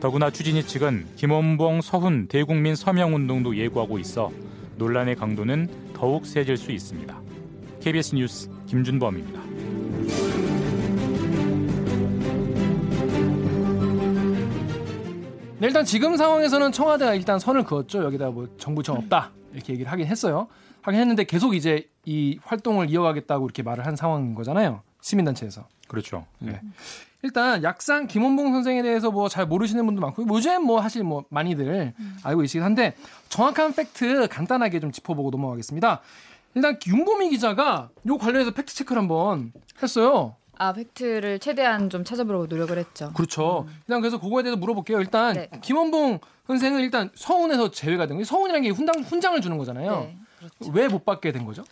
더구나 0.00 0.30
추진위 0.30 0.62
측은 0.62 1.04
김원봉 1.16 1.82
서훈 1.82 2.28
대국민 2.28 2.74
서명운동도 2.74 3.56
예고하고 3.56 3.98
있어 3.98 4.32
논란의 4.76 5.16
강도는 5.16 5.68
더욱 5.92 6.24
세질 6.24 6.56
수 6.56 6.72
있습니다. 6.72 7.20
KBS 7.80 8.14
뉴스 8.14 8.48
김준범입니다. 8.66 9.47
네, 15.60 15.66
일단 15.66 15.84
지금 15.84 16.16
상황에서는 16.16 16.70
청와대가 16.72 17.14
일단 17.14 17.38
선을 17.38 17.64
그었죠. 17.64 18.04
여기다 18.04 18.30
뭐 18.30 18.48
정부청 18.58 18.96
없다 18.96 19.32
이렇게 19.52 19.72
얘기를 19.72 19.90
하긴 19.90 20.06
했어요. 20.06 20.46
하긴 20.82 21.00
했는데 21.00 21.24
계속 21.24 21.54
이제 21.54 21.88
이 22.04 22.38
활동을 22.44 22.90
이어가겠다고 22.90 23.44
이렇게 23.44 23.62
말을 23.62 23.84
한 23.84 23.96
상황인 23.96 24.34
거잖아요. 24.34 24.82
시민단체에서. 25.00 25.66
그렇죠. 25.88 26.26
네. 26.38 26.60
일단 27.22 27.64
약산 27.64 28.06
김원봉 28.06 28.52
선생에 28.52 28.82
대해서 28.82 29.10
뭐 29.10 29.28
잘 29.28 29.46
모르시는 29.46 29.84
분도 29.84 30.00
많고 30.00 30.24
요즘 30.28 30.62
뭐 30.64 30.80
사실 30.80 31.02
뭐 31.02 31.24
많이들 31.28 31.92
음. 31.98 32.16
알고 32.22 32.42
계시긴 32.42 32.62
한데 32.62 32.94
정확한 33.28 33.74
팩트 33.74 34.28
간단하게 34.28 34.78
좀 34.78 34.92
짚어보고 34.92 35.30
넘어가겠습니다. 35.30 36.00
일단 36.54 36.78
윤보미 36.86 37.30
기자가 37.30 37.90
요 38.06 38.16
관련해서 38.18 38.52
팩트 38.52 38.74
체크를 38.74 39.02
한번 39.02 39.52
했어요. 39.82 40.36
아 40.58 40.72
팩트를 40.72 41.38
최대한 41.38 41.88
좀 41.88 42.04
찾아보려고 42.04 42.46
노력을 42.46 42.76
했죠. 42.76 43.12
그렇죠. 43.14 43.64
음. 43.68 43.74
일단 43.86 44.00
그래서 44.00 44.18
그거에 44.20 44.42
대해서 44.42 44.58
물어볼게요. 44.58 45.00
일단 45.00 45.34
네. 45.34 45.48
김원봉 45.62 46.18
선생은 46.48 46.80
일단 46.80 47.10
서훈에서 47.14 47.70
제외가 47.70 48.06
된 48.06 48.16
거예요. 48.16 48.24
서훈이라는 48.24 48.62
게 48.62 48.70
훈장, 48.70 49.00
훈장을 49.02 49.40
주는 49.40 49.56
거잖아요. 49.56 50.00
네, 50.00 50.18
그렇죠. 50.38 50.72
왜못 50.72 51.04
받게 51.04 51.32
된 51.32 51.44
거죠? 51.44 51.64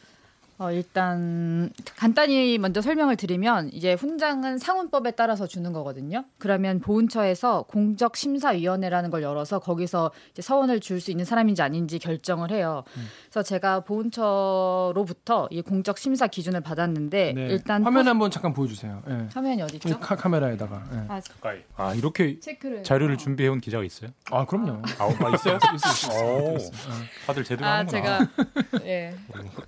어, 0.59 0.71
일단 0.73 1.71
간단히 1.97 2.59
먼저 2.59 2.81
설명을 2.81 3.17
드리면 3.17 3.71
이제 3.73 3.95
훈장은 3.95 4.59
상훈법에 4.59 5.13
따라서 5.13 5.47
주는 5.47 5.73
거거든요. 5.73 6.25
그러면 6.39 6.81
보훈처에서 6.81 7.63
공적 7.69 8.17
심사위원회라는 8.17 9.11
걸 9.11 9.23
열어서 9.23 9.59
거기서 9.61 10.11
이제 10.33 10.43
서원을 10.43 10.81
줄 10.81 10.97
수 11.07 11.11
있는 11.11 11.25
사람인지 11.25 11.63
아닌지 11.63 11.99
결정을 11.99 12.51
해요. 12.51 12.83
음. 12.97 13.07
그래서 13.25 13.43
제가 13.43 13.81
보훈처로부터 13.81 15.47
이 15.51 15.61
공적 15.63 15.99
심사 15.99 16.27
기준을 16.27 16.63
받았는데 16.63 17.33
네. 17.35 17.47
일단 17.49 17.85
화면 17.85 18.05
포... 18.05 18.11
한번 18.11 18.31
잠깐 18.31 18.53
보여주세요. 18.53 19.03
네. 19.07 19.29
화면이 19.33 19.63
어디 19.63 19.77
있죠? 19.77 19.99
카, 20.01 20.17
카메라에다가. 20.17 20.85
네. 20.91 20.99
아, 21.09 21.21
가까이. 21.21 21.59
아 21.77 21.95
이렇게 21.95 22.41
체크를... 22.41 22.83
자료를 22.83 23.19
준비해온 23.19 23.61
기자가 23.61 23.85
있어요? 23.85 24.11
아 24.31 24.47
그럼요. 24.47 24.83
아, 24.99 25.05
아 25.05 25.35
있어요? 25.35 25.59
있어요. 25.75 25.75
있어요. 25.75 26.57
있어요. 26.57 26.95
다들 27.27 27.45
제대로 27.45 27.69
아, 27.69 27.73
하는구나. 27.79 27.91
제가 27.91 28.29
예. 28.87 29.15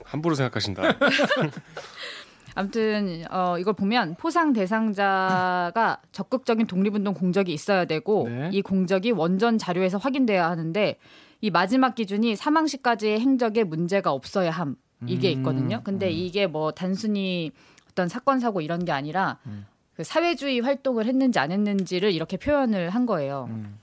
함부로 0.04 0.34
생각하신다. 0.34 0.77
아무튼 2.54 3.24
어, 3.30 3.56
이걸 3.58 3.74
보면 3.74 4.16
포상 4.16 4.52
대상자가 4.52 6.00
적극적인 6.10 6.66
독립운동 6.66 7.14
공적이 7.14 7.52
있어야 7.52 7.84
되고 7.84 8.28
네. 8.28 8.50
이 8.52 8.62
공적이 8.62 9.12
원전 9.12 9.58
자료에서 9.58 9.98
확인돼야 9.98 10.50
하는데 10.50 10.98
이 11.40 11.50
마지막 11.50 11.94
기준이 11.94 12.34
사망 12.34 12.66
시까지의 12.66 13.20
행적에 13.20 13.62
문제가 13.62 14.10
없어야 14.10 14.50
함 14.50 14.76
이게 15.06 15.32
음. 15.32 15.38
있거든요. 15.38 15.82
근데 15.84 16.06
음. 16.06 16.12
이게 16.12 16.48
뭐 16.48 16.72
단순히 16.72 17.52
어떤 17.90 18.08
사건 18.08 18.40
사고 18.40 18.60
이런 18.60 18.84
게 18.84 18.90
아니라 18.90 19.38
음. 19.46 19.66
그 19.94 20.02
사회주의 20.02 20.60
활동을 20.60 21.06
했는지 21.06 21.38
안 21.38 21.52
했는지를 21.52 22.12
이렇게 22.12 22.36
표현을 22.36 22.90
한 22.90 23.06
거예요. 23.06 23.46
음. 23.50 23.78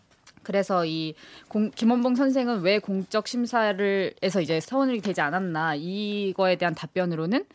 그래서 0.45 0.85
이 0.85 1.13
공, 1.49 1.71
김원봉 1.71 2.15
선생은 2.15 2.61
왜 2.61 2.79
공적 2.79 3.27
심사를 3.27 4.13
해서 4.23 4.39
이제 4.39 4.59
서원이 4.61 5.01
되지 5.01 5.19
않았나 5.19 5.75
이거에 5.75 6.55
대한 6.55 6.73
답변으로는 6.75 7.45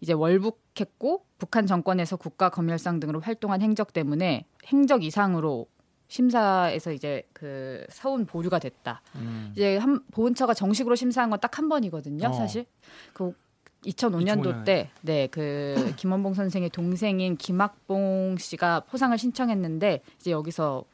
이제 0.00 0.12
월북했고 0.12 1.24
북한 1.38 1.66
정권에서 1.66 2.16
국가 2.16 2.48
검열상 2.48 2.98
등으로 3.00 3.20
활동한 3.20 3.60
행적 3.62 3.92
때문에 3.92 4.46
행적 4.66 5.04
이상으로 5.04 5.66
심사에서 6.08 6.92
이제 6.92 7.22
그 7.32 7.84
서운 7.88 8.26
보류가 8.26 8.58
됐다. 8.58 9.00
음. 9.14 9.52
이제 9.54 9.76
한 9.76 10.00
보훈처가 10.10 10.54
정식으로 10.54 10.96
심사한 10.96 11.30
건 11.30 11.38
딱 11.38 11.58
한 11.58 11.68
번이거든요, 11.68 12.28
어. 12.28 12.32
사실. 12.32 12.64
그 13.12 13.32
2005년도 13.84 14.44
2005년. 14.44 14.64
때, 14.64 14.90
네, 15.02 15.26
그 15.28 15.92
김원봉 15.96 16.34
선생의 16.34 16.70
동생인 16.70 17.36
김학봉 17.36 18.36
씨가 18.38 18.80
포상을 18.80 19.16
신청했는데 19.16 20.00
이제 20.18 20.30
여기서 20.32 20.84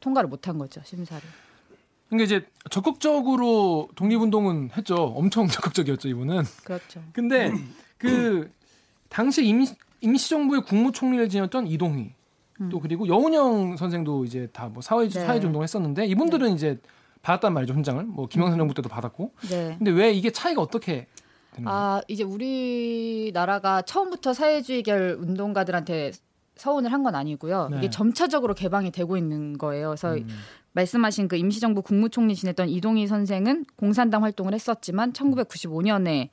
통과를 0.00 0.28
못한 0.28 0.58
거죠 0.58 0.80
심사를. 0.84 1.22
그러니까 2.08 2.24
이제 2.24 2.46
적극적으로 2.70 3.88
독립운동은 3.96 4.70
했죠. 4.76 4.94
엄청 4.94 5.46
적극적이었죠 5.48 6.08
이분은. 6.08 6.42
그렇죠. 6.64 7.02
근데 7.12 7.52
그 7.98 8.50
당시 9.08 9.44
임시, 9.44 9.74
임시정부의 10.00 10.62
국무총리를 10.62 11.28
지냈던 11.28 11.66
이동희 11.66 12.12
음. 12.60 12.68
또 12.70 12.80
그리고 12.80 13.06
여운영 13.08 13.76
선생도 13.76 14.24
이제 14.24 14.48
다 14.52 14.68
뭐 14.68 14.80
사회 14.82 15.08
네. 15.08 15.20
사회주 15.26 15.46
운동 15.48 15.62
했었는데 15.62 16.06
이분들은 16.06 16.48
네. 16.48 16.54
이제 16.54 16.78
받았단 17.22 17.52
말이죠 17.52 17.74
훈장을 17.74 18.04
뭐 18.04 18.28
김영삼 18.28 18.56
정부 18.58 18.72
때도 18.74 18.88
받았고. 18.88 19.32
네. 19.50 19.74
근데 19.78 19.90
왜 19.90 20.12
이게 20.12 20.30
차이가 20.30 20.60
어떻게 20.62 21.06
아 21.64 22.00
이제 22.06 22.22
우리나라가 22.22 23.82
처음부터 23.82 24.32
사회주의결 24.34 25.16
운동가들한테 25.20 26.12
서운을 26.56 26.92
한 26.92 27.02
건 27.02 27.14
아니고요. 27.14 27.68
네. 27.70 27.76
이게 27.78 27.90
점차적으로 27.90 28.54
개방이 28.54 28.90
되고 28.90 29.16
있는 29.16 29.58
거예요. 29.58 29.88
그래서 29.90 30.14
음. 30.14 30.26
말씀하신 30.72 31.28
그 31.28 31.36
임시정부 31.36 31.82
국무총리 31.82 32.34
지냈던 32.34 32.68
이동희 32.68 33.06
선생은 33.06 33.66
공산당 33.76 34.24
활동을 34.24 34.52
했었지만 34.54 35.12
1995년에 35.12 36.28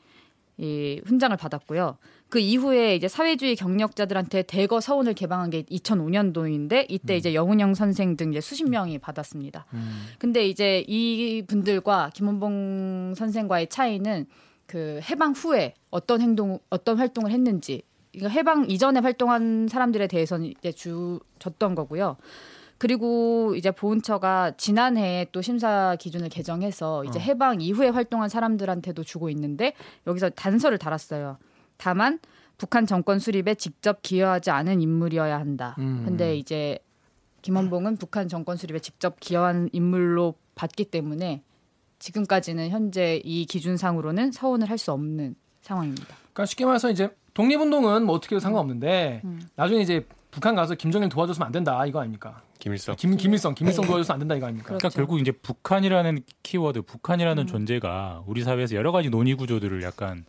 이 0.58 1.02
훈장을 1.06 1.36
받았고요. 1.38 1.98
그 2.30 2.40
이후에 2.40 2.96
이제 2.96 3.08
사회주의 3.08 3.56
경력자들한테 3.56 4.44
대거 4.44 4.80
서원을 4.82 5.14
개방한 5.14 5.50
게 5.50 5.64
2005년도인데 5.64 6.86
이때 6.90 7.16
음. 7.16 7.18
이제 7.18 7.34
영은영 7.34 7.74
선생 7.76 8.18
등 8.18 8.32
이제 8.32 8.42
수십 8.42 8.68
명이 8.70 9.00
받았습니다. 9.00 9.66
음. 9.74 10.08
근데 10.20 10.48
이제 10.48 10.84
이 10.88 11.44
분들과 11.48 12.12
김원봉 12.14 13.14
선생과의 13.16 13.68
차이는 13.68 14.26
그 14.66 15.00
해방 15.04 15.34
후에 15.34 15.74
어떤 15.92 16.22
행동, 16.22 16.60
어떤 16.70 16.98
활동을 16.98 17.32
했는지 17.32 17.84
그러니까 18.14 18.30
해방 18.30 18.70
이전에 18.70 19.00
활동한 19.00 19.68
사람들에 19.68 20.08
대해서는 20.08 20.48
이제 20.48 20.72
주 20.72 21.20
줬던 21.40 21.76
거고요. 21.76 22.18
그리고 22.78 23.56
이제 23.56 23.72
보훈처가 23.72 24.54
지난해에 24.58 25.28
또 25.32 25.42
심사 25.42 25.96
기준을 26.00 26.30
개정해서 26.30 27.06
이제 27.06 27.20
어. 27.20 27.22
해방 27.22 27.62
이후에 27.62 27.90
활동한 27.90 28.30
사람들한테도 28.30 29.04
주고 29.04 29.30
있는데 29.30 29.74
여기서 30.06 30.30
단서를 30.32 30.78
달았어요. 30.78 31.38
다만 31.78 32.20
북한 32.58 32.86
정권 32.86 33.20
수립에 33.20 33.56
직접 33.56 34.02
기여하지 34.02 34.52
않은 34.52 34.82
인물이어야 34.82 35.40
한다. 35.40 35.76
음. 35.80 36.04
근데 36.06 36.36
이제 36.36 36.78
김원봉은 37.42 37.98
북한 37.98 38.28
정권 38.28 38.58
수립에 38.58 38.80
직접 38.80 39.20
기여한 39.20 39.70
인물로 39.72 40.36
봤기 40.56 40.86
때문에 40.86 41.42
지금까지는 42.00 42.70
현재 42.70 43.22
이 43.24 43.46
기준상으로는 43.46 44.32
서훈을 44.34 44.70
할 44.70 44.78
수 44.78 44.92
없는 44.92 45.36
상황입니다. 45.62 46.08
그러니까 46.34 46.46
쉽게 46.46 46.66
말해서 46.66 46.90
이제 46.92 47.10
독립운동은 47.34 48.06
뭐 48.06 48.16
어떻게 48.16 48.36
해도 48.36 48.42
상관없는데 48.42 49.22
음. 49.24 49.42
나중에 49.56 49.82
이제 49.82 50.06
북한 50.32 50.56
가서 50.56 50.76
김정일 50.76 51.10
도와줬으면 51.10 51.46
안 51.46 51.52
된다 51.52 51.86
이거 51.86 52.00
아닙니까? 52.00 52.42
김일성. 52.60 52.96
김 52.96 53.18
김일성 53.18 53.54
김일성 53.54 53.84
네. 53.84 53.88
도와줘서 53.88 54.14
안 54.14 54.20
된다 54.20 54.36
이거 54.36 54.48
아닙니까? 54.48 54.68
그러니까 54.68 54.90
결국 54.90 55.20
이제 55.20 55.32
북한이라는 55.32 56.24
키워드, 56.42 56.84
북한이라는 56.84 57.44
음. 57.44 57.48
존재가 57.48 58.24
우리 58.26 58.44
사회에서 58.44 58.76
여러 58.76 58.92
가지 58.92 59.10
논의 59.10 59.36
구조들을 59.36 59.84
약간 59.84 60.26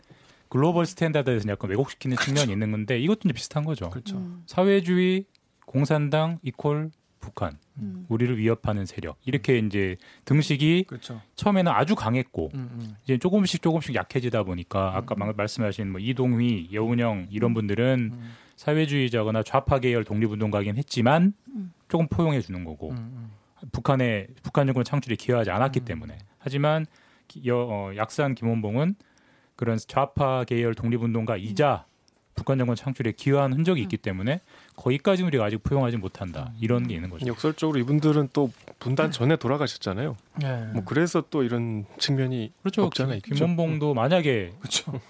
global 0.49 0.87
standard에서 0.87 1.49
약간 1.49 1.71
왜곡시키는 1.71 2.17
그렇죠. 2.17 2.35
측면이 2.35 2.53
있는 2.53 2.71
건데 2.71 2.99
이것도 2.99 3.21
이제 3.25 3.33
비슷한 3.33 3.65
거죠. 3.65 3.91
그렇죠. 3.91 4.17
음. 4.17 4.43
사회주의, 4.47 5.25
공산당 5.65 6.39
equal 6.43 6.91
북한, 7.25 7.59
음. 7.79 8.05
우리를 8.09 8.37
위협하는 8.37 8.85
세력 8.85 9.17
이렇게 9.25 9.59
이제 9.59 9.97
등식이 10.27 10.85
그렇죠. 10.87 11.21
처음에는 11.37 11.73
아주 11.73 11.95
강했고 11.95 12.51
음, 12.55 12.69
음. 12.73 12.97
이제 13.03 13.17
조금씩 13.19 13.63
조금씩 13.63 13.95
약해지다 13.95 14.43
보니까 14.43 14.91
음, 14.91 14.97
아까 14.97 15.15
음. 15.19 15.33
말씀하신 15.35 15.91
뭐 15.91 16.01
이동휘, 16.01 16.69
여운영 16.73 17.29
이런 17.31 17.55
분들은 17.55 18.13
사회주의자거나 18.57 19.43
좌파 19.43 19.79
계열 19.79 20.05
독립운동가긴 20.05 20.77
했지만 20.77 21.33
조금 21.89 22.07
포용해 22.09 22.41
주는 22.41 22.65
거고 22.65 22.95
북한의 23.73 24.29
북한 24.43 24.67
정권 24.67 24.85
창출에 24.85 25.17
기여하지 25.17 25.51
않았기 25.51 25.81
때문에 25.81 26.19
하지만 26.39 26.87
여, 27.47 27.57
어, 27.57 27.91
약산 27.97 28.35
김원봉은 28.35 28.97
그런 29.57 29.79
좌파 29.89 30.45
계열 30.45 30.75
독립운동가이자 30.75 31.87
북한 32.35 32.59
정권 32.59 32.77
창출에 32.77 33.13
기여한 33.13 33.53
흔적이 33.53 33.83
있기 33.83 33.97
때문에 33.97 34.41
거기까지 34.77 35.23
우리가 35.23 35.45
아직 35.45 35.63
포용하지 35.63 35.97
못한다 35.97 36.53
이런 36.61 36.87
게 36.87 36.95
있는 36.95 37.11
거죠. 37.11 37.27
역설적으로 37.27 37.79
이분들은 37.79 38.31
또 38.33 38.51
분단 38.79 39.11
전에 39.11 39.37
돌아가셨잖아요. 39.37 40.17
네. 40.41 40.65
뭐 40.73 40.83
그래서 40.85 41.23
또 41.31 41.43
이런 41.43 41.85
측면이 41.99 42.53
그렇죠. 42.61 42.85
없잖아요. 42.85 43.21
김원봉도 43.21 43.95
만약에 43.95 44.53
그렇죠. 44.59 45.01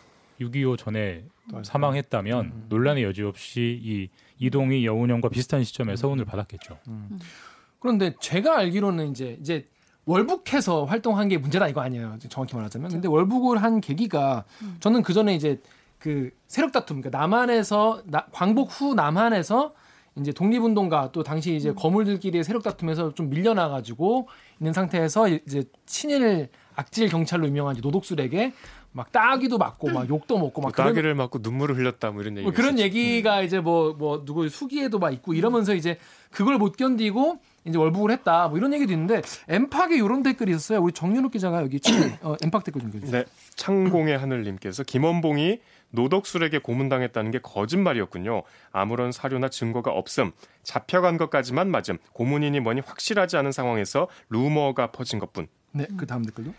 6.25 0.41 0.79
전에 0.79 1.25
사망했다면 1.63 2.45
음. 2.45 2.67
논란의 2.69 3.05
여지 3.05 3.23
없이 3.23 3.81
이 3.83 4.09
이동희 4.39 4.85
여운형과 4.85 5.29
비슷한 5.29 5.65
시점에 5.65 5.97
서운을 5.97 6.25
받았겠죠. 6.25 6.79
음. 6.89 7.19
그런데 7.79 8.15
제가 8.21 8.59
알기로는 8.59 9.11
이제 9.11 9.37
이제 9.41 9.67
월북해서 10.07 10.85
활동한 10.85 11.29
게 11.29 11.39
문제다 11.39 11.69
이거 11.69 11.81
아니에요. 11.81 12.19
정확히 12.29 12.55
말하자면. 12.57 12.91
근데 12.91 13.09
월북을 13.09 13.63
한 13.63 13.81
계기가 13.81 14.45
저는 14.81 15.03
그 15.03 15.13
전에 15.15 15.35
이제 15.35 15.61
그 16.05 16.29
세력 16.49 16.71
다툼, 16.71 17.01
그러니까 17.01 17.19
남한에서 17.19 18.03
나, 18.05 18.27
광복 18.31 18.69
후 18.69 18.95
남한에서 18.95 19.73
이제 20.19 20.33
독립운동가 20.33 21.13
또 21.13 21.23
당시 21.23 21.57
이제 21.57 21.71
음. 21.71 21.75
거물들끼리의 21.75 22.45
세력 22.45 22.63
다툼에서 22.63 23.15
좀 23.15 23.31
밀려나가지고 23.31 24.29
있는 24.61 24.75
상태에서 24.75 25.29
이제 25.29 25.65
친일 25.87 26.51
악질 26.77 27.09
경찰로 27.09 27.47
유명한 27.47 27.77
노독술에게 27.81 28.53
막 28.93 29.13
따기도 29.13 29.57
맞고 29.57 29.91
막 29.93 30.07
욕도 30.11 30.39
먹고 30.39 30.61
막 30.61 30.77
따기를 30.77 31.03
그런, 31.03 31.17
맞고 31.17 31.39
눈물을 31.41 31.77
흘렸다 31.79 32.11
뭐 32.11 32.21
이런 32.21 32.37
얘기 32.37 32.45
뭐 32.45 32.53
그런 32.53 32.79
얘기가 32.79 33.41
이제 33.41 33.61
뭐뭐 33.61 33.95
뭐 33.95 34.25
누구 34.27 34.47
수기에도 34.51 34.99
막 34.99 35.11
있고 35.11 35.33
이러면서 35.33 35.75
이제 35.75 35.99
그걸 36.31 36.59
못 36.59 36.77
견디고 36.77 37.39
이제 37.65 37.79
월북을 37.79 38.11
했다 38.11 38.49
뭐 38.49 38.59
이런 38.59 38.75
얘기도 38.75 38.93
있는데 38.93 39.23
엠팍에 39.49 39.97
이런 39.97 40.23
댓글이 40.23 40.51
있었어요 40.51 40.81
우리 40.81 40.93
정윤욱 40.93 41.33
기자가 41.33 41.63
여기 41.63 41.81
어, 42.23 42.37
엠팍 42.43 42.63
댓글 42.63 42.83
좀 42.83 42.91
읽어주세요. 42.91 43.23
네, 43.23 43.29
창공의 43.57 44.19
하늘님께서 44.19 44.85
김원봉이 44.85 45.61
노덕술에게 45.95 46.59
고문당했다는 46.59 47.31
게 47.31 47.39
거짓말이었군요. 47.41 48.43
아무런 48.73 49.13
사료나 49.13 49.49
증거가 49.49 49.91
없음. 49.91 50.33
잡혀간 50.63 51.17
것까지만 51.17 51.71
맞음. 51.71 51.99
고문이니 52.13 52.61
뭐니 52.61 52.81
확실하지 52.81 53.37
않은 53.37 53.53
상황에서 53.53 54.09
루머가 54.29 54.91
퍼진 54.93 55.19
것뿐. 55.19 55.49
네, 55.73 55.87
그 55.97 56.07
다음 56.07 56.25
댓글도. 56.25 56.53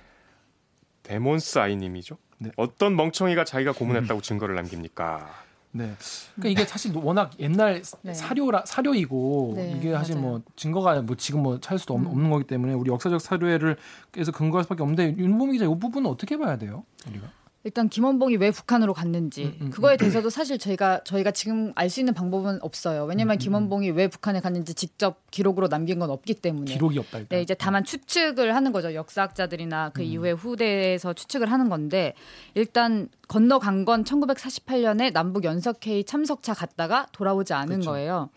데몬스 1.04 1.60
아이님이죠. 1.60 2.18
네. 2.40 2.52
어떤 2.58 2.96
멍청이가 2.96 3.46
자기가 3.46 3.74
고문했다고 3.74 4.22
증거를 4.22 4.56
남깁니까? 4.56 5.46
네. 5.72 5.94
그러니까 6.36 6.50
이게 6.62 6.66
사실 6.66 6.96
워낙 6.96 7.32
옛날 7.40 7.82
네. 8.02 8.14
사료라 8.14 8.64
사료이고 8.66 9.54
네, 9.58 9.74
이게 9.78 9.92
사실 9.92 10.16
맞아요. 10.16 10.28
뭐 10.30 10.42
증거가 10.56 11.02
뭐 11.02 11.16
지금 11.18 11.44
뭐 11.44 11.60
찾을 11.60 11.80
수도 11.80 11.96
음. 11.98 12.08
없는 12.08 12.30
거기 12.30 12.46
때문에 12.46 12.74
우리 12.74 12.90
역사적 12.90 13.20
사료를 13.20 13.76
그래서 14.12 14.32
근거할 14.32 14.64
수밖에 14.64 14.84
없는데 14.84 15.16
윤봉 15.18 15.52
기자 15.52 15.66
이 15.66 15.68
부분은 15.68 16.10
어떻게 16.10 16.38
봐야 16.38 16.58
돼요? 16.58 16.86
우리가? 17.10 17.28
일단 17.66 17.90
김원봉이 17.90 18.36
왜 18.36 18.52
북한으로 18.52 18.94
갔는지 18.94 19.46
음, 19.46 19.58
음, 19.60 19.70
그거에 19.72 19.96
음. 19.96 19.98
대해서도 19.98 20.30
사실 20.30 20.60
저희가 20.60 21.04
저희가 21.04 21.32
지금 21.32 21.74
알 21.74 21.90
수 21.90 22.00
있는 22.00 22.14
방법은 22.14 22.60
없어요. 22.62 23.06
왜냐하면 23.06 23.34
음, 23.34 23.38
음, 23.38 23.40
김원봉이 23.40 23.90
왜 23.90 24.08
북한에 24.08 24.40
갔는지 24.40 24.76
직접 24.76 25.20
기록으로 25.32 25.68
남긴 25.68 25.98
건 25.98 26.12
없기 26.12 26.36
때문에 26.36 26.72
기록이 26.72 27.00
없다. 27.00 27.18
일단. 27.20 27.38
네, 27.38 27.42
이제 27.42 27.56
다만 27.56 27.84
추측을 27.84 28.54
하는 28.54 28.72
거죠. 28.72 28.94
역사학자들이나 28.94 29.90
그 29.96 30.04
이후에 30.04 30.32
후대에서 30.32 31.14
추측을 31.14 31.52
하는 31.52 31.68
건데 31.70 32.14
일단 32.54 33.10
건너간 33.28 33.84
건 33.86 34.04
1948년에 34.04 35.12
남북 35.12 35.44
연석회의 35.44 36.04
참석차 36.04 36.54
갔다가 36.54 37.08
돌아오지 37.14 37.54
않은 37.54 37.78
그쵸. 37.78 37.92
거예요. 37.92 38.30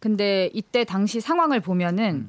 근데 0.00 0.50
이때 0.52 0.82
당시 0.82 1.20
상황을 1.20 1.60
보면은 1.60 2.28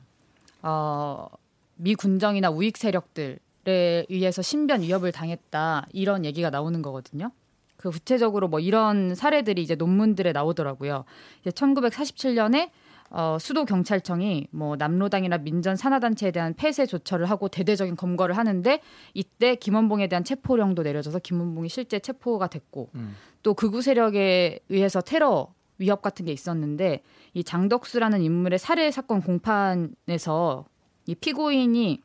어, 0.62 1.28
미 1.76 1.96
군정이나 1.96 2.52
우익 2.52 2.78
세력들 2.78 3.40
에 3.68 4.06
의해서 4.10 4.42
신변 4.42 4.82
위협을 4.82 5.12
당했다 5.12 5.88
이런 5.92 6.24
얘기가 6.24 6.50
나오는 6.52 6.82
거거든요. 6.82 7.32
그 7.78 7.90
구체적으로 7.90 8.48
뭐 8.48 8.60
이런 8.60 9.16
사례들이 9.16 9.62
이제 9.62 9.76
논문들에 9.76 10.32
나오더라고요. 10.32 11.06
이제 11.42 11.50
1947년에 11.50 12.70
어, 13.12 13.38
수도 13.40 13.66
경찰청이 13.66 14.48
뭐 14.52 14.76
남로당이나 14.76 15.38
민전 15.38 15.76
산하단체에 15.76 16.32
대한 16.32 16.54
폐쇄 16.54 16.86
조처를 16.86 17.30
하고 17.30 17.48
대대적인 17.48 17.96
검거를 17.96 18.36
하는데 18.38 18.82
이때 19.14 19.56
김원봉에 19.56 20.08
대한 20.08 20.24
체포령도 20.24 20.84
내려져서 20.84 21.20
김원봉이 21.20 21.70
실제 21.70 22.00
체포가 22.00 22.48
됐고 22.48 22.90
음. 22.96 23.16
또 23.44 23.54
극우 23.54 23.82
세력에 23.82 24.60
의해서 24.70 25.02
테러 25.02 25.54
위협 25.78 26.02
같은 26.02 26.26
게 26.26 26.32
있었는데 26.32 27.04
이 27.34 27.44
장덕수라는 27.44 28.22
인물의 28.22 28.60
살해 28.60 28.90
사건 28.92 29.22
공판에서 29.22 30.66
이 31.06 31.16
피고인이 31.16 32.02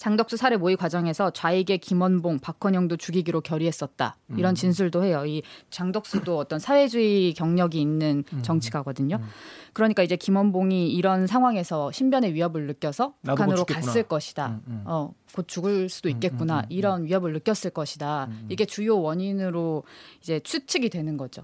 장덕수 0.00 0.38
살해 0.38 0.56
모의 0.56 0.76
과정에서 0.76 1.30
좌익의 1.30 1.76
김원봉, 1.76 2.38
박헌영도 2.38 2.96
죽이기로 2.96 3.42
결의했었다. 3.42 4.16
이런 4.34 4.52
음. 4.52 4.54
진술도 4.54 5.04
해요. 5.04 5.26
이 5.26 5.42
장덕수도 5.68 6.38
어떤 6.38 6.58
사회주의 6.58 7.34
경력이 7.34 7.78
있는 7.78 8.24
음. 8.32 8.42
정치가거든요. 8.42 9.16
음. 9.16 9.28
그러니까 9.74 10.02
이제 10.02 10.16
김원봉이 10.16 10.90
이런 10.90 11.26
상황에서 11.26 11.92
신변의 11.92 12.32
위협을 12.32 12.66
느껴서 12.66 13.12
북한으로 13.24 13.66
갔을 13.66 14.02
것이다. 14.04 14.62
어, 14.86 15.12
곧 15.34 15.46
죽을 15.46 15.90
수도 15.90 16.08
있겠구나. 16.08 16.64
이런 16.70 17.04
위협을 17.04 17.34
느꼈을 17.34 17.70
것이다. 17.70 18.30
이게 18.48 18.64
주요 18.64 18.98
원인으로 18.98 19.84
이제 20.22 20.40
추측이 20.40 20.88
되는 20.88 21.18
거죠. 21.18 21.42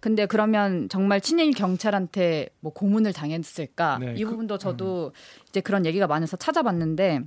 근데 0.00 0.26
그러면 0.26 0.88
정말 0.88 1.20
친일 1.20 1.52
경찰한테 1.52 2.48
뭐 2.60 2.72
고문을 2.72 3.12
당했을까? 3.12 3.98
네, 3.98 4.14
이그 4.16 4.30
부분도 4.30 4.58
저도 4.58 5.12
음. 5.14 5.46
이제 5.48 5.60
그런 5.60 5.86
얘기가 5.86 6.06
많아서 6.06 6.36
찾아봤는데 6.36 7.22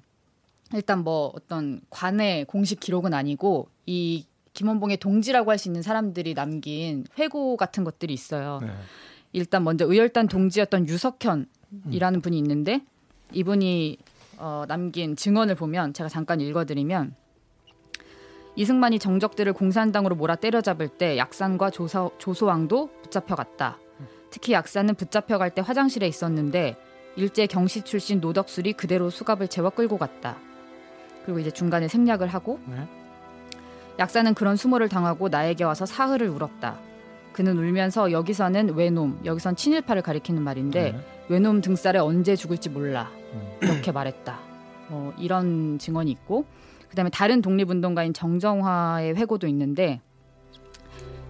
일단 0.73 1.03
뭐 1.03 1.31
어떤 1.35 1.81
관의 1.89 2.45
공식 2.45 2.79
기록은 2.79 3.13
아니고 3.13 3.67
이 3.85 4.25
김원봉의 4.53 4.97
동지라고 4.97 5.51
할 5.51 5.57
수 5.57 5.67
있는 5.67 5.81
사람들이 5.81 6.33
남긴 6.33 7.05
회고 7.17 7.57
같은 7.57 7.83
것들이 7.83 8.13
있어요. 8.13 8.59
네. 8.61 8.69
일단 9.33 9.63
먼저 9.63 9.85
의열단 9.85 10.27
동지였던 10.27 10.87
유석현이라는 10.87 12.21
분이 12.21 12.37
있는데 12.37 12.81
이분이 13.31 13.97
어, 14.37 14.65
남긴 14.67 15.15
증언을 15.15 15.55
보면 15.55 15.93
제가 15.93 16.09
잠깐 16.09 16.39
읽어드리면 16.41 17.15
이승만이 18.55 18.99
정적들을 18.99 19.53
공산당으로 19.53 20.15
몰아 20.15 20.35
때려잡을 20.35 20.87
때 20.89 21.17
약산과 21.17 21.69
조사, 21.69 22.09
조소왕도 22.17 22.89
붙잡혀갔다. 23.03 23.77
특히 24.31 24.53
약산은 24.53 24.95
붙잡혀갈 24.95 25.53
때 25.55 25.61
화장실에 25.61 26.07
있었는데 26.07 26.75
일제 27.15 27.47
경시 27.47 27.81
출신 27.83 28.19
노덕술이 28.19 28.73
그대로 28.73 29.09
수갑을 29.09 29.47
채워 29.47 29.69
끌고 29.69 29.97
갔다. 29.97 30.37
그리고 31.29 31.37
이제 31.37 31.51
중간에 31.51 31.87
생략을 31.87 32.27
하고 32.27 32.59
네. 32.65 32.87
약사는 33.99 34.33
그런 34.33 34.55
수모를 34.55 34.89
당하고 34.89 35.29
나에게 35.29 35.63
와서 35.63 35.85
사흘을 35.85 36.27
울었다. 36.27 36.79
그는 37.33 37.55
울면서 37.55 38.11
여기서는 38.11 38.73
외놈, 38.73 39.19
여기선 39.25 39.55
친일파를 39.55 40.01
가리키는 40.01 40.41
말인데 40.41 40.91
네. 40.93 40.99
외놈 41.27 41.61
등살에 41.61 41.99
언제 41.99 42.35
죽을지 42.35 42.69
몰라 42.69 43.11
음. 43.33 43.57
이렇게 43.61 43.91
말했다. 43.91 44.39
어, 44.89 45.13
이런 45.19 45.77
증언이 45.77 46.09
있고 46.09 46.45
그다음에 46.89 47.11
다른 47.11 47.43
독립운동가인 47.43 48.13
정정화의 48.13 49.15
회고도 49.15 49.45
있는데 49.49 50.01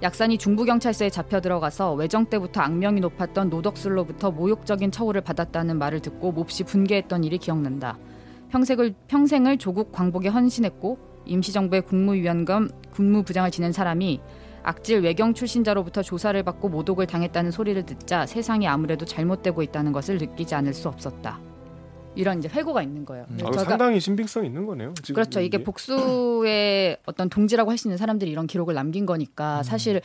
약산이 0.01 0.37
중부경찰서에 0.37 1.09
잡혀 1.09 1.41
들어가서 1.41 1.93
외정 1.95 2.23
때부터 2.25 2.61
악명이 2.61 3.01
높았던 3.01 3.49
노덕술로부터 3.49 4.31
모욕적인 4.31 4.91
처우를 4.91 5.19
받았다는 5.19 5.77
말을 5.77 5.99
듣고 5.99 6.31
몹시 6.31 6.63
분개했던 6.63 7.25
일이 7.25 7.37
기억난다. 7.37 7.97
평생을, 8.49 8.95
평생을 9.07 9.57
조국 9.57 9.91
광복에 9.91 10.29
헌신했고 10.29 10.97
임시정부의 11.25 11.83
국무위원 11.83 12.45
겸 12.45 12.69
군무부장을 12.91 13.51
지낸 13.51 13.71
사람이 13.71 14.19
악질 14.63 15.01
외경 15.01 15.33
출신자로부터 15.33 16.01
조사를 16.01 16.41
받고 16.43 16.69
모독을 16.69 17.07
당했다는 17.07 17.51
소리를 17.51 17.85
듣자 17.85 18.25
세상이 18.25 18.67
아무래도 18.67 19.05
잘못되고 19.05 19.61
있다는 19.63 19.91
것을 19.91 20.17
느끼지 20.17 20.55
않을 20.55 20.73
수 20.73 20.87
없었다. 20.89 21.39
이런 22.15 22.39
이제 22.39 22.49
회고가 22.49 22.81
있는 22.81 23.05
거예요. 23.05 23.25
음. 23.29 23.39
아, 23.45 23.57
상당히 23.63 23.99
신빙성 23.99 24.45
있는 24.45 24.65
거네요. 24.65 24.93
그렇죠. 25.13 25.39
이게 25.39 25.63
복수의 25.63 26.97
어떤 27.05 27.29
동지라고 27.29 27.71
할 27.71 27.77
수 27.77 27.87
있는 27.87 27.97
사람들이 27.97 28.29
이런 28.29 28.47
기록을 28.47 28.73
남긴 28.73 29.05
거니까 29.05 29.59
음. 29.59 29.63
사실 29.63 30.01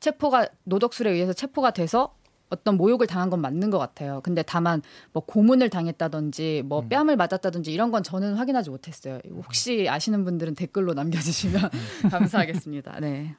체포가 0.00 0.48
노덕술에 0.64 1.10
의해서 1.10 1.32
체포가 1.32 1.72
돼서 1.72 2.14
어떤 2.52 2.76
모욕을 2.76 3.06
당한 3.06 3.30
건 3.30 3.40
맞는 3.40 3.70
것 3.70 3.78
같아요. 3.78 4.20
근데 4.22 4.42
다만 4.42 4.82
뭐 5.12 5.24
고문을 5.24 5.70
당했다든지 5.70 6.64
뭐 6.66 6.80
음. 6.80 6.88
뺨을 6.90 7.16
맞았다든지 7.16 7.72
이런 7.72 7.90
건 7.90 8.02
저는 8.02 8.34
확인하지 8.34 8.68
못했어요. 8.68 9.20
혹시 9.44 9.88
아시는 9.88 10.24
분들은 10.24 10.54
댓글로 10.54 10.92
남겨주시면 10.92 11.70
감사하겠습니다. 12.12 13.00
네. 13.00 13.34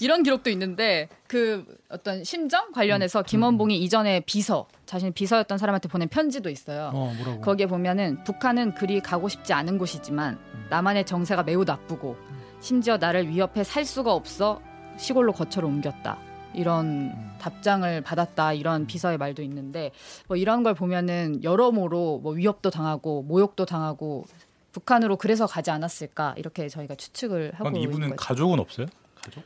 이런 0.00 0.22
기록도 0.22 0.50
있는데 0.50 1.08
그 1.26 1.64
어떤 1.88 2.24
심정 2.24 2.72
관련해서 2.72 3.20
음. 3.20 3.24
김원봉이 3.26 3.76
음. 3.78 3.82
이전에 3.82 4.20
비서 4.20 4.68
자신이 4.84 5.12
비서였던 5.12 5.56
사람한테 5.56 5.88
보낸 5.88 6.08
편지도 6.08 6.50
있어요. 6.50 6.90
어, 6.94 7.12
거기에 7.42 7.66
보면은 7.66 8.22
북한은 8.24 8.74
그리 8.74 9.00
가고 9.00 9.28
싶지 9.28 9.54
않은 9.54 9.78
곳이지만 9.78 10.34
음. 10.34 10.66
남한의 10.68 11.06
정세가 11.06 11.44
매우 11.44 11.64
나쁘고 11.64 12.16
심지어 12.60 12.98
나를 12.98 13.28
위협해 13.28 13.64
살 13.64 13.84
수가 13.86 14.12
없어 14.12 14.60
시골로 14.98 15.32
거처로 15.32 15.68
옮겼다. 15.68 16.31
이런 16.54 16.86
음. 16.86 17.34
답장을 17.38 18.00
받았다 18.02 18.52
이런 18.52 18.86
비서의 18.86 19.18
말도 19.18 19.42
있는데 19.42 19.90
뭐 20.28 20.36
이런 20.36 20.62
걸 20.62 20.74
보면은 20.74 21.42
여러모로 21.42 22.20
뭐 22.22 22.32
위협도 22.32 22.70
당하고 22.70 23.22
모욕도 23.22 23.66
당하고 23.66 24.24
북한으로 24.72 25.16
그래서 25.16 25.46
가지 25.46 25.70
않았을까 25.70 26.34
이렇게 26.36 26.68
저희가 26.68 26.94
추측을 26.94 27.52
하고 27.54 27.70
이분은 27.70 27.92
있는 27.92 28.08
거죠. 28.10 28.16
가족은 28.16 28.58
없어요? 28.58 28.86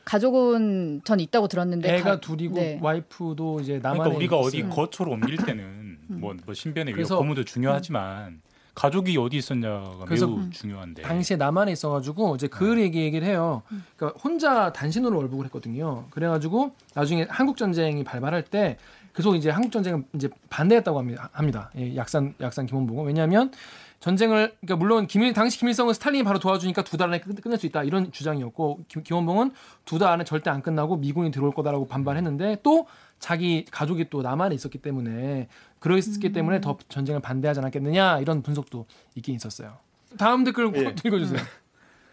가족? 0.05 0.55
은전 0.55 1.19
있다고 1.19 1.47
들었는데 1.47 1.95
애가 1.95 2.03
가, 2.03 2.19
둘이고 2.19 2.55
네. 2.55 2.79
와이프도 2.81 3.59
이제 3.61 3.79
남한에 3.79 3.99
그러니까 3.99 4.17
우리가 4.17 4.37
어디 4.37 4.63
거처로 4.63 5.11
옮길 5.11 5.37
때는 5.37 5.63
음. 5.63 6.17
뭐, 6.19 6.35
뭐 6.45 6.53
신변의 6.53 6.95
위협 6.95 7.09
고무도 7.09 7.43
중요하지만 7.43 8.41
가족이 8.77 9.17
어디 9.17 9.37
있었냐가 9.37 10.05
그래서 10.05 10.27
매우 10.27 10.49
중요한데 10.51 11.01
당시에 11.01 11.35
남한에 11.35 11.71
있어가지고 11.71 12.35
이제 12.35 12.47
그 12.47 12.63
네. 12.63 12.83
얘기 12.83 12.99
얘기를 13.01 13.27
해요. 13.27 13.63
그러니까 13.95 14.19
혼자 14.19 14.71
단신으로 14.71 15.17
월북을 15.17 15.45
했거든요. 15.45 16.05
그래가지고 16.11 16.75
나중에 16.93 17.25
한국 17.27 17.57
전쟁이 17.57 18.03
발발할 18.03 18.43
때 18.43 18.77
계속 19.15 19.35
이제 19.35 19.49
한국 19.49 19.71
전쟁을 19.71 20.03
이제 20.13 20.29
반대했다고 20.51 20.99
합니다. 20.99 21.29
합니다. 21.33 21.71
예, 21.75 21.95
약산 21.95 22.35
약산 22.39 22.67
김원봉은 22.67 23.05
왜냐하면 23.05 23.51
전쟁을 23.99 24.53
그러니까 24.61 24.75
물론 24.75 25.07
김일 25.07 25.33
당시 25.33 25.57
김일성은 25.57 25.95
스탈린이 25.95 26.23
바로 26.23 26.37
도와주니까 26.37 26.83
두 26.83 26.97
달 26.97 27.07
안에 27.09 27.19
끝, 27.19 27.41
끝낼 27.41 27.57
수 27.57 27.65
있다 27.65 27.83
이런 27.83 28.11
주장이었고 28.11 28.81
김, 28.87 29.01
김원봉은 29.01 29.53
두 29.85 29.97
달 29.97 30.11
안에 30.13 30.23
절대 30.23 30.51
안 30.51 30.61
끝나고 30.61 30.97
미군이 30.97 31.31
들어올 31.31 31.51
거다라고 31.51 31.87
반발했는데 31.87 32.57
또 32.61 32.85
자기 33.17 33.65
가족이 33.71 34.11
또 34.11 34.21
남한에 34.21 34.53
있었기 34.53 34.77
때문에 34.77 35.47
그러했기 35.79 36.27
음. 36.27 36.33
때문에 36.33 36.61
더 36.61 36.77
전쟁을 36.89 37.21
반대하지 37.21 37.59
않았겠느냐 37.59 38.19
이런 38.19 38.41
분석도 38.41 38.85
있긴 39.15 39.35
있었어요. 39.35 39.77
다음 40.17 40.43
댓글 40.43 40.71
예. 40.75 40.95
읽어주세요. 41.05 41.39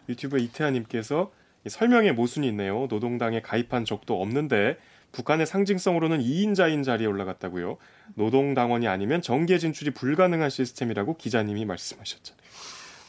유튜브 0.09 0.38
이태하님께서 0.38 1.33
설명에 1.66 2.12
모순이 2.12 2.46
있네요. 2.48 2.87
노동당에 2.90 3.40
가입한 3.40 3.85
적도 3.85 4.20
없는데 4.20 4.77
북한의 5.12 5.46
상징성으로는 5.46 6.20
2인자인 6.20 6.85
자리에 6.85 7.07
올라갔다고요. 7.07 7.79
노동당원이 8.14 8.88
아니면 8.88 9.22
정계 9.22 9.59
진출이 9.59 9.92
불가능한 9.92 10.50
시스템이라고 10.50 11.16
기자님이 11.16 11.64
말씀하셨잖아요. 11.64 12.42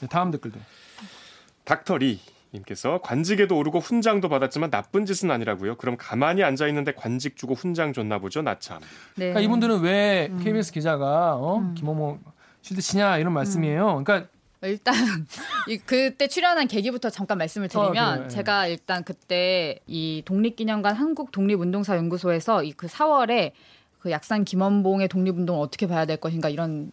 네, 0.02 0.08
다음 0.08 0.32
댓글도. 0.32 0.60
닥터리 1.64 2.20
님께서 2.56 3.00
관직에도 3.02 3.58
오르고 3.58 3.80
훈장도 3.80 4.30
받았지만 4.30 4.72
나쁜 4.72 5.06
짓은 5.06 5.30
아니라고요. 5.32 5.76
그럼 5.78 5.96
가만히 5.98 6.44
앉아 6.44 6.68
있는데 6.68 6.94
관직 6.94 7.38
주고 7.38 7.54
훈장 7.54 7.94
줬나 7.94 8.20
보죠. 8.20 8.42
나참. 8.42 8.80
네. 9.16 9.30
그러니까 9.30 9.42
이분들은 9.42 9.82
왜 9.82 10.28
음. 10.32 10.40
KBS 10.44 10.72
기자가 10.72 11.36
어? 11.36 11.60
음. 11.60 11.74
김어모 11.76 12.20
실드 12.62 12.82
치냐 12.82 13.18
이런 13.18 13.34
말씀이에요. 13.34 14.00
음. 14.00 14.04
그러니까 14.04 14.30
일단 14.64 14.94
이 15.70 15.78
그때 15.78 16.28
출연한 16.28 16.68
계기부터 16.68 17.10
잠깐 17.10 17.38
말씀을 17.38 17.68
드리면 17.68 18.24
어, 18.24 18.28
제가 18.28 18.68
일단 18.68 19.04
그때 19.04 19.80
이 19.86 20.24
독립기념관 20.26 20.96
한국 20.96 21.32
독립운동사 21.32 21.96
연구소에서 21.98 22.64
이 22.64 22.72
그 22.72 22.88
4월에 22.88 23.52
그 24.00 24.12
약산 24.12 24.44
김원봉의 24.46 25.08
독립운동을 25.08 25.62
어떻게 25.62 25.88
봐야 25.88 26.06
될 26.06 26.18
것인가 26.18 26.50
이런 26.50 26.92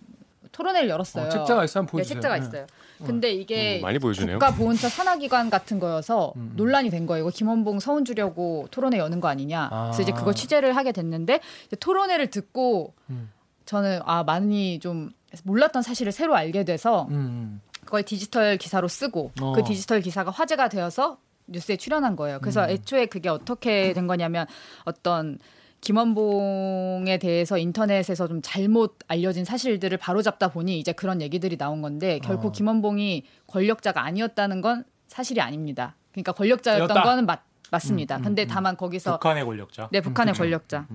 토론회를 0.51 0.89
열었어요. 0.89 1.27
어, 1.27 1.29
책자가 1.29 1.65
있어요. 1.65 1.87
네, 1.93 2.03
책자가 2.03 2.37
있어요. 2.39 2.67
네. 3.03 3.07
근데 3.07 3.33
이게 3.33 3.79
음, 3.79 3.83
많이 3.83 3.99
보여주네요. 3.99 4.39
국가보훈처 4.39 4.89
산하기관 4.89 5.51
같은 5.51 5.79
거여서 5.79 6.33
음. 6.37 6.53
논란이 6.57 6.91
된 6.91 7.07
거예요. 7.07 7.25
이거 7.25 7.31
김원봉 7.31 7.81
서운 7.81 8.05
주려고 8.05 8.67
토론회 8.71 8.99
여는 8.99 9.21
거 9.21 9.29
아니냐. 9.29 9.69
아. 9.71 9.85
그래서 9.87 10.03
이제 10.03 10.13
그걸 10.13 10.35
취재를 10.35 10.77
하게 10.77 10.93
됐는데 10.93 11.41
토론회를 11.81 12.31
듣고 12.31 12.95
음. 13.11 13.31
저는 13.67 14.01
아 14.05 14.23
많이 14.25 14.79
좀 14.81 15.11
몰랐던 15.45 15.83
사실을 15.83 16.13
새로 16.13 16.35
알게 16.35 16.65
돼서 16.65 17.07
음, 17.11 17.15
음. 17.15 17.61
그걸 17.85 18.03
디지털 18.03 18.57
기사로 18.57 18.89
쓰고 18.89 19.33
어. 19.41 19.53
그 19.53 19.63
디지털 19.65 20.01
기사가 20.01 20.31
화제가 20.31 20.69
되어서 20.69 21.19
뉴스에 21.47 21.77
출연한 21.77 22.17
거예요. 22.17 22.39
그래서 22.41 22.65
음. 22.65 22.71
애초에 22.71 23.07
그게 23.07 23.29
어떻게 23.29 23.93
된 23.93 24.07
거냐면 24.07 24.47
어떤 24.85 25.39
김원봉에 25.83 27.19
대해서 27.19 27.59
인터넷에서 27.59 28.29
좀 28.29 28.41
잘못 28.41 28.99
알려진 29.09 29.45
사실들을 29.45 29.99
바로잡다 29.99 30.49
보니 30.49 30.79
이제 30.79 30.93
그런 30.93 31.21
얘기들이 31.21 31.59
나온 31.59 31.83
건데 31.83 32.21
결코 32.21 32.49
어. 32.49 32.53
김원봉이 32.53 33.25
권력자가 33.49 34.03
아니었다는 34.03 34.61
건 34.61 34.85
사실이 35.09 35.41
아니입니다. 35.41 35.97
그러니까 36.13 36.33
권력자였던 36.33 37.03
거는 37.03 37.27
맞 37.27 37.43
맞습니다. 37.71 38.19
음, 38.19 38.23
근데 38.23 38.47
다만 38.47 38.77
거기서 38.77 39.13
북한의 39.13 39.45
권력자. 39.45 39.89
네, 39.91 40.01
북한의 40.01 40.35
권력자. 40.35 40.87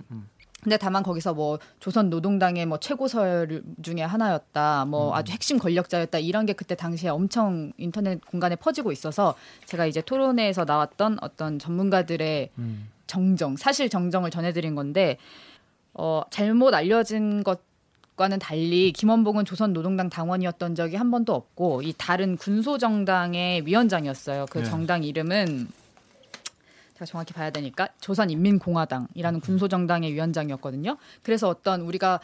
근데 0.61 0.77
다만 0.77 1.01
거기서 1.01 1.33
뭐 1.33 1.59
조선 1.79 2.09
노동당의 2.09 2.65
뭐 2.65 2.79
최고 2.79 3.07
서열 3.07 3.63
중에 3.81 4.01
하나였다, 4.01 4.85
뭐 4.85 5.09
음. 5.09 5.13
아주 5.13 5.31
핵심 5.31 5.57
권력자였다 5.57 6.19
이런 6.19 6.45
게 6.45 6.53
그때 6.53 6.75
당시에 6.75 7.09
엄청 7.09 7.73
인터넷 7.77 8.23
공간에 8.25 8.55
퍼지고 8.55 8.91
있어서 8.91 9.35
제가 9.65 9.85
이제 9.85 10.01
토론회에서 10.01 10.65
나왔던 10.65 11.17
어떤 11.21 11.57
전문가들의 11.57 12.51
음. 12.59 12.89
정정, 13.07 13.55
사실 13.57 13.89
정정을 13.89 14.29
전해드린 14.29 14.75
건데 14.75 15.17
어, 15.93 16.21
잘못 16.29 16.73
알려진 16.73 17.43
것과는 17.43 18.39
달리 18.39 18.91
김원봉은 18.91 19.45
조선 19.45 19.73
노동당 19.73 20.09
당원이었던 20.09 20.75
적이 20.75 20.97
한 20.97 21.09
번도 21.09 21.33
없고 21.33 21.81
이 21.81 21.93
다른 21.97 22.37
군소 22.37 22.77
정당의 22.77 23.65
위원장이었어요. 23.65 24.45
그 24.49 24.59
네. 24.59 24.63
정당 24.63 25.03
이름은 25.03 25.67
제가 26.93 27.05
정확히 27.05 27.33
봐야 27.33 27.49
되니까 27.49 27.89
조선인민공화당이라는 28.01 29.39
군소 29.39 29.67
정당의 29.67 30.13
위원장이었거든요. 30.13 30.97
그래서 31.23 31.47
어떤 31.47 31.81
우리가 31.81 32.19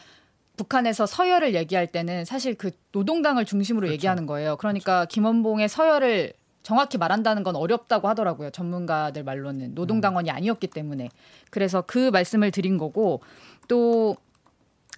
북한에서 0.56 1.06
서열을 1.06 1.54
얘기할 1.54 1.88
때는 1.88 2.24
사실 2.24 2.54
그 2.54 2.70
노동당을 2.92 3.44
중심으로 3.44 3.86
그렇죠. 3.86 3.94
얘기하는 3.94 4.26
거예요. 4.26 4.56
그러니까 4.56 5.00
그렇죠. 5.00 5.14
김원봉의 5.14 5.68
서열을 5.68 6.32
정확히 6.64 6.98
말한다는 6.98 7.44
건 7.44 7.54
어렵다고 7.54 8.08
하더라고요. 8.08 8.50
전문가들 8.50 9.22
말로는 9.22 9.74
노동당원이 9.76 10.30
아니었기 10.30 10.66
때문에. 10.66 11.10
그래서 11.50 11.84
그 11.86 12.10
말씀을 12.10 12.50
드린 12.50 12.78
거고 12.78 13.20
또 13.68 14.16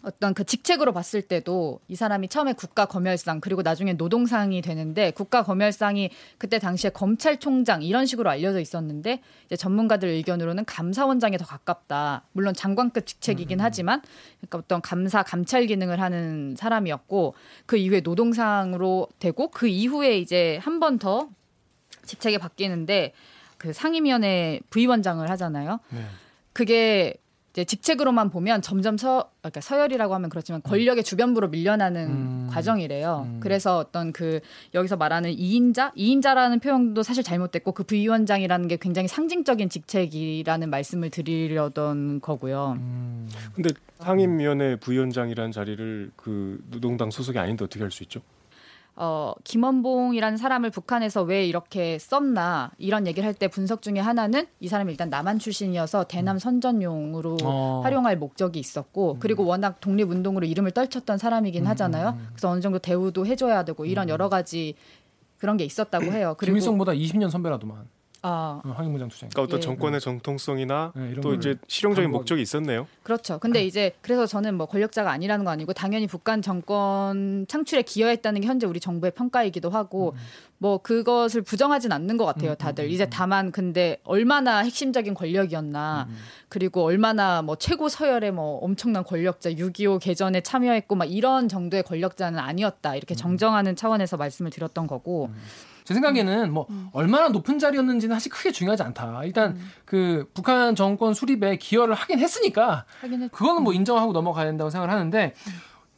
어떤 0.02 0.34
그 0.34 0.44
직책으로 0.44 0.92
봤을 0.92 1.22
때도 1.22 1.80
이 1.88 1.96
사람이 1.96 2.28
처음에 2.28 2.52
국가 2.52 2.84
검열상 2.84 3.40
그리고 3.40 3.62
나중에 3.62 3.94
노동상이 3.94 4.62
되는데 4.62 5.10
국가 5.10 5.42
검열상이 5.42 6.10
그때 6.38 6.60
당시에 6.60 6.90
검찰총장 6.90 7.82
이런 7.82 8.06
식으로 8.06 8.30
알려져 8.30 8.60
있었는데 8.60 9.20
이제 9.46 9.56
전문가들 9.56 10.08
의견으로는 10.08 10.64
감사원장에 10.66 11.38
더 11.38 11.44
가깝다. 11.44 12.22
물론 12.32 12.54
장관급 12.54 13.06
직책이긴 13.06 13.58
음. 13.58 13.64
하지만 13.64 14.00
그러니까 14.38 14.58
어떤 14.58 14.80
감사 14.80 15.24
감찰 15.24 15.66
기능을 15.66 16.00
하는 16.00 16.54
사람이었고 16.56 17.34
그 17.64 17.76
이후에 17.76 18.00
노동상으로 18.00 19.08
되고 19.18 19.48
그 19.48 19.66
이후에 19.66 20.18
이제 20.18 20.60
한 20.62 20.78
번 20.78 20.98
더 20.98 21.28
직책이 22.06 22.38
바뀌는데 22.38 23.12
그 23.58 23.72
상임위원회 23.72 24.60
부위원장을 24.70 25.28
하잖아요. 25.30 25.80
네. 25.90 26.00
그게 26.52 27.14
이제 27.56 27.64
직책으로만 27.64 28.28
보면 28.28 28.60
점점 28.60 28.98
서 28.98 29.30
그러니까 29.40 29.62
서열이라고 29.62 30.14
하면 30.14 30.28
그렇지만 30.28 30.60
권력의 30.60 31.02
주변부로 31.02 31.48
밀려나는 31.48 32.06
음. 32.06 32.48
과정이래요. 32.50 33.26
음. 33.26 33.40
그래서 33.40 33.78
어떤 33.78 34.12
그 34.12 34.40
여기서 34.74 34.96
말하는 34.96 35.30
이인자이인자라는 35.32 36.60
표현도 36.60 37.02
사실 37.02 37.22
잘못됐고 37.22 37.72
그 37.72 37.84
부위원장이라는 37.84 38.68
게 38.68 38.76
굉장히 38.76 39.08
상징적인 39.08 39.70
직책이라는 39.70 40.68
말씀을 40.68 41.08
드리려던 41.08 42.20
거고요. 42.20 42.74
음. 42.76 43.26
근데 43.54 43.70
상임위원회 44.00 44.76
부위원장이라는 44.76 45.50
자리를 45.50 46.10
그 46.14 46.62
노동당 46.70 47.10
소속이 47.10 47.38
아닌데 47.38 47.64
어떻게 47.64 47.82
할 47.82 47.90
수 47.90 48.02
있죠? 48.02 48.20
어, 48.98 49.34
김원봉이라는 49.44 50.38
사람을 50.38 50.70
북한에서 50.70 51.22
왜 51.22 51.46
이렇게 51.46 51.98
썼나 51.98 52.70
이런 52.78 53.06
얘기를 53.06 53.26
할 53.26 53.34
때 53.34 53.48
분석 53.48 53.82
중에 53.82 53.98
하나는 53.98 54.46
이 54.60 54.68
사람이 54.68 54.90
일단 54.90 55.10
남한 55.10 55.38
출신이어서 55.38 56.04
대남 56.04 56.38
선전용으로 56.38 57.36
어. 57.44 57.80
활용할 57.84 58.16
목적이 58.16 58.58
있었고 58.58 59.14
음. 59.14 59.16
그리고 59.20 59.44
워낙 59.44 59.80
독립운동으로 59.80 60.46
이름을 60.46 60.70
떨쳤던 60.70 61.18
사람이긴 61.18 61.64
음. 61.64 61.68
하잖아요. 61.68 62.18
그래서 62.30 62.48
어느 62.48 62.60
정도 62.60 62.78
대우도 62.78 63.26
해줘야 63.26 63.64
되고 63.64 63.84
이런 63.84 64.06
음. 64.06 64.10
여러 64.10 64.30
가지 64.30 64.74
그런 65.36 65.58
게 65.58 65.64
있었다고 65.64 66.06
해요. 66.06 66.34
그리고 66.40 66.52
김일성보다 66.54 66.92
20년 66.92 67.28
선배라도만. 67.28 67.86
아. 68.28 68.60
황무장 68.64 69.08
투쟁. 69.08 69.28
그러니까 69.28 69.42
어떤 69.42 69.58
예. 69.58 69.62
정권의 69.62 70.00
정통성이나 70.00 70.92
네, 70.96 71.14
또 71.22 71.34
이제 71.34 71.54
실용적인 71.68 72.10
목적이 72.10 72.42
있었네요. 72.42 72.88
그렇죠. 73.04 73.38
근데 73.38 73.60
네. 73.60 73.66
이제 73.66 73.92
그래서 74.00 74.26
저는 74.26 74.56
뭐 74.56 74.66
권력자가 74.66 75.12
아니라는 75.12 75.44
거 75.44 75.52
아니고 75.52 75.72
당연히 75.72 76.08
북한 76.08 76.42
정권 76.42 77.46
창출에 77.48 77.82
기여했다는 77.82 78.40
게 78.40 78.48
현재 78.48 78.66
우리 78.66 78.80
정부의 78.80 79.12
평가이기도 79.12 79.70
하고 79.70 80.14
음. 80.16 80.18
뭐 80.58 80.78
그것을 80.78 81.42
부정하진 81.42 81.92
않는 81.92 82.16
것 82.16 82.24
같아요. 82.24 82.52
음, 82.52 82.56
다들 82.56 82.84
음, 82.86 82.90
이제 82.90 83.04
음. 83.04 83.10
다만 83.12 83.52
근데 83.52 83.98
얼마나 84.02 84.58
핵심적인 84.58 85.14
권력이었나 85.14 86.06
음. 86.08 86.16
그리고 86.48 86.82
얼마나 86.82 87.42
뭐 87.42 87.54
최고 87.56 87.88
서열의 87.88 88.32
뭐 88.32 88.58
엄청난 88.58 89.04
권력자 89.04 89.50
6.25 89.52 90.00
개전에 90.00 90.40
참여했고 90.40 90.96
막 90.96 91.04
이런 91.04 91.48
정도의 91.48 91.84
권력자는 91.84 92.40
아니었다 92.40 92.96
이렇게 92.96 93.14
정정하는 93.14 93.76
차원에서 93.76 94.16
말씀을 94.16 94.50
드렸던 94.50 94.88
거고. 94.88 95.30
제 95.86 95.94
생각에는 95.94 96.52
뭐 96.52 96.66
음. 96.68 96.88
얼마나 96.92 97.28
높은 97.28 97.58
자리였는지는 97.60 98.14
사실 98.16 98.30
크게 98.32 98.50
중요하지 98.50 98.82
않다. 98.82 99.22
일단 99.24 99.52
음. 99.52 99.70
그 99.84 100.28
북한 100.34 100.74
정권 100.74 101.14
수립에 101.14 101.56
기여를 101.56 101.94
하긴 101.94 102.18
했으니까 102.18 102.84
그거는 103.30 103.62
뭐 103.62 103.72
음. 103.72 103.76
인정하고 103.76 104.12
넘어가야 104.12 104.46
된다고 104.46 104.68
생각을 104.68 104.92
하는데 104.92 105.32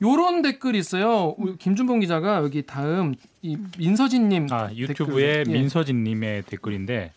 요런 0.03 0.43
댓글이 0.43 0.79
있어요. 0.79 1.35
김준봉 1.59 2.01
기자가 2.01 2.37
여기 2.43 2.65
다음 2.67 3.15
이 3.41 3.57
민서진님 3.79 4.47
아, 4.51 4.71
유튜브에 4.75 5.39
댓글. 5.39 5.55
예. 5.55 5.59
민서진님의 5.59 6.43
댓글인데 6.43 7.13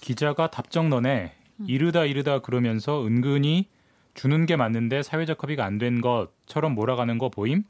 기자가 0.00 0.48
답정론에 0.50 1.32
이르다 1.66 2.04
이르다 2.04 2.38
그러면서 2.38 3.04
은근히 3.04 3.68
주는 4.14 4.46
게 4.46 4.54
맞는데 4.56 5.02
사회적 5.02 5.42
합의가 5.42 5.64
안 5.64 5.78
된 5.78 6.00
것처럼 6.00 6.74
몰아가는 6.74 7.18
거 7.18 7.28
보임? 7.30 7.64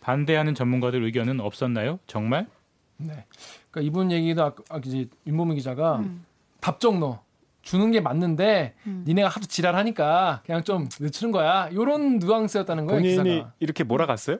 반대하는 0.00 0.54
전문가들 0.54 1.02
의견은 1.02 1.40
없었나요? 1.40 1.98
정말? 2.06 2.46
네. 2.96 3.24
그러니까 3.70 3.80
이분 3.88 4.10
얘기도 4.12 4.44
아까 4.44 4.62
아, 4.70 4.80
이제 4.84 5.06
윤보민 5.26 5.56
기자가 5.56 5.96
음. 5.96 6.24
답정 6.60 7.00
너 7.00 7.22
주는 7.62 7.90
게 7.90 8.00
맞는데 8.00 8.74
음. 8.86 9.04
니네가 9.06 9.28
하도 9.28 9.46
지랄하니까 9.46 10.42
그냥 10.44 10.62
좀 10.64 10.88
늦추는 11.00 11.32
거야. 11.32 11.68
요런 11.72 12.18
뉘앙스였다는 12.18 12.86
거예요. 12.86 13.00
본인이 13.00 13.24
기사가. 13.34 13.52
이렇게 13.60 13.84
몰아갔어요? 13.84 14.38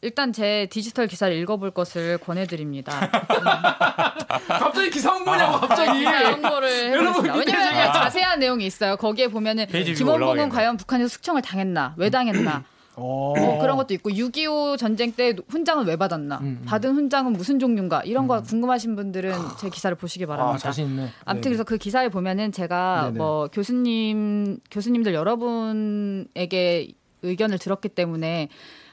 일단 0.00 0.32
제 0.34 0.66
디지털 0.70 1.06
기사를 1.06 1.34
읽어볼 1.34 1.70
것을 1.70 2.18
권해드립니다. 2.18 3.08
갑자기 4.48 4.90
기사 4.90 5.10
홍보냐고 5.12 5.60
갑자기. 5.66 6.00
기사 6.00 6.30
홍보를 6.30 6.68
해보겠습니다. 6.92 7.34
왜냐면 7.36 7.88
아. 7.88 7.92
자세한 7.92 8.38
내용이 8.38 8.66
있어요. 8.66 8.96
거기에 8.96 9.28
보면은 9.28 9.66
김원봉은 9.66 10.50
과연 10.50 10.76
북한에서 10.76 11.08
숙청을 11.08 11.40
당했나, 11.40 11.94
왜 11.96 12.10
당했나, 12.10 12.64
뭐 13.02 13.58
그런 13.60 13.76
것도 13.76 13.94
있고 13.94 14.10
6.25 14.10 14.78
전쟁 14.78 15.12
때 15.12 15.34
훈장은 15.48 15.86
왜 15.86 15.96
받았나 15.96 16.38
음, 16.38 16.58
음. 16.60 16.64
받은 16.64 16.94
훈장은 16.94 17.32
무슨 17.32 17.58
종류인가 17.58 18.02
이런 18.04 18.26
거 18.28 18.38
음. 18.38 18.42
궁금하신 18.42 18.96
분들은 18.96 19.32
제 19.58 19.68
기사를 19.68 19.96
보시기 19.96 20.26
바랍니다. 20.26 20.54
아, 20.54 20.58
자신 20.58 20.86
있네. 20.86 21.08
아무튼 21.24 21.50
네 21.50 21.56
그래서 21.56 21.64
그 21.64 21.76
기사에 21.76 22.08
보면은 22.08 22.52
제가 22.52 23.06
네네. 23.06 23.18
뭐 23.18 23.48
교수님 23.52 24.58
교수님들 24.70 25.14
여러분에게 25.14 26.92
의견을 27.22 27.58
들었기 27.58 27.88
때문에 27.88 28.48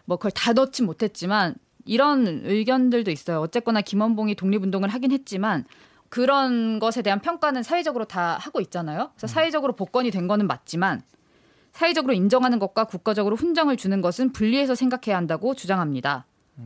뭐 0.06 0.18
그걸 0.18 0.32
다 0.32 0.54
넣지 0.54 0.84
못했지만 0.84 1.56
이런 1.86 2.42
의견들도 2.46 3.12
있어요. 3.12 3.40
어쨌거나 3.42 3.82
김원봉이 3.82 4.36
독립운동을 4.36 4.90
하긴 4.90 5.12
했지만 5.12 5.66
그런 6.10 6.80
것에 6.80 7.02
대한 7.02 7.20
평가는 7.20 7.64
사회적으로 7.64 8.06
다 8.06 8.38
하고 8.40 8.60
있잖아요. 8.62 9.12
그래서 9.16 9.26
음. 9.26 9.34
사회적으로 9.34 9.74
복권이 9.74 10.12
된 10.12 10.28
거는 10.28 10.48
맞지만 10.48 11.02
사회적으로 11.72 12.14
인정하는 12.14 12.60
것과 12.60 12.86
국가적으로 12.86 13.36
훈장을 13.36 13.76
주는 13.78 14.02
것은 14.02 14.32
분리해서 14.32 14.76
생각해야 14.76 15.18
한다고 15.18 15.56
주장합니다. 15.56 16.26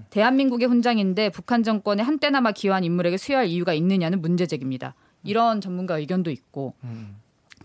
대한민국의 0.09 0.67
훈장인데 0.67 1.29
북한 1.29 1.63
정권에 1.63 2.03
한때나마 2.03 2.51
기여한 2.51 2.83
인물에게 2.83 3.17
수여할 3.17 3.47
이유가 3.47 3.73
있느냐는 3.73 4.21
문제 4.21 4.45
제기입니다. 4.45 4.93
이런 5.23 5.61
전문가 5.61 5.97
의견도 5.97 6.31
있고 6.31 6.73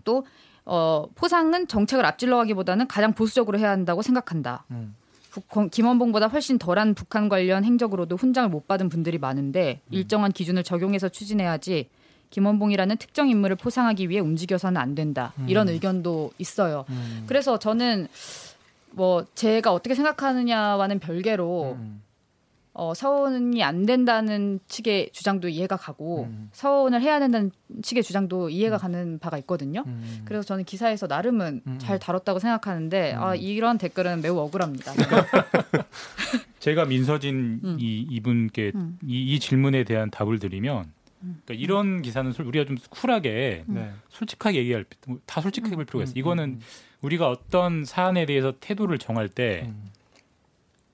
또 0.03 0.25
어, 0.63 1.07
포상은 1.15 1.67
정책을 1.67 2.05
앞질러가기보다는 2.05 2.87
가장 2.87 3.13
보수적으로 3.13 3.57
해야 3.59 3.71
한다고 3.71 4.01
생각한다. 4.01 4.65
김원봉보다 5.71 6.27
훨씬 6.27 6.57
덜한 6.57 6.93
북한 6.93 7.27
관련 7.27 7.63
행적으로도 7.63 8.17
훈장을 8.17 8.49
못 8.49 8.67
받은 8.67 8.89
분들이 8.89 9.17
많은데 9.17 9.81
일정한 9.89 10.31
기준을 10.31 10.63
적용해서 10.63 11.09
추진해야지 11.09 11.89
김원봉이라는 12.31 12.97
특정 12.97 13.29
인물을 13.29 13.57
포상하기 13.57 14.09
위해 14.09 14.19
움직여서는 14.19 14.79
안 14.79 14.95
된다. 14.95 15.33
음. 15.37 15.47
이런 15.47 15.69
의견도 15.69 16.31
있어요. 16.37 16.85
음. 16.89 17.25
그래서 17.27 17.59
저는 17.59 18.07
뭐 18.91 19.25
제가 19.35 19.71
어떻게 19.71 19.95
생각하느냐와는 19.95 20.99
별개로 20.99 21.77
음. 21.79 22.01
어, 22.73 22.93
서원이 22.93 23.61
안 23.63 23.85
된다는 23.85 24.59
측의 24.67 25.09
주장도 25.11 25.49
이해가 25.49 25.75
가고 25.75 26.23
음. 26.29 26.49
서원을 26.53 27.01
해야 27.01 27.19
된다는 27.19 27.51
측의 27.81 28.01
주장도 28.01 28.49
이해가 28.49 28.77
음. 28.77 28.79
가는 28.79 29.19
바가 29.19 29.37
있거든요. 29.39 29.83
음. 29.85 30.21
그래서 30.23 30.43
저는 30.43 30.63
기사에서 30.63 31.07
나름은 31.07 31.61
음. 31.67 31.79
잘 31.79 31.99
다뤘다고 31.99 32.39
생각하는데 32.39 33.13
아, 33.17 33.35
이런 33.35 33.77
댓글은 33.77 34.21
매우 34.21 34.37
억울합니다. 34.37 34.93
제가 36.59 36.85
민서진 36.85 37.59
이, 37.77 38.05
이분께 38.09 38.71
이, 39.05 39.33
이 39.33 39.39
질문에 39.39 39.83
대한 39.83 40.09
답을 40.09 40.39
드리면 40.39 40.85
그러니까 41.21 41.53
이런 41.53 42.01
기사는 42.01 42.33
우리가 42.39 42.65
좀 42.65 42.77
쿨하게 42.89 43.63
네. 43.67 43.91
솔직하게 44.09 44.59
얘기할 44.59 44.85
다 45.25 45.41
솔직하게 45.41 45.75
볼 45.75 45.85
필요가 45.85 46.03
있어. 46.03 46.11
요 46.11 46.13
이거는 46.15 46.59
우리가 47.01 47.29
어떤 47.29 47.85
사안에 47.85 48.25
대해서 48.25 48.53
태도를 48.59 48.97
정할 48.97 49.29
때 49.29 49.71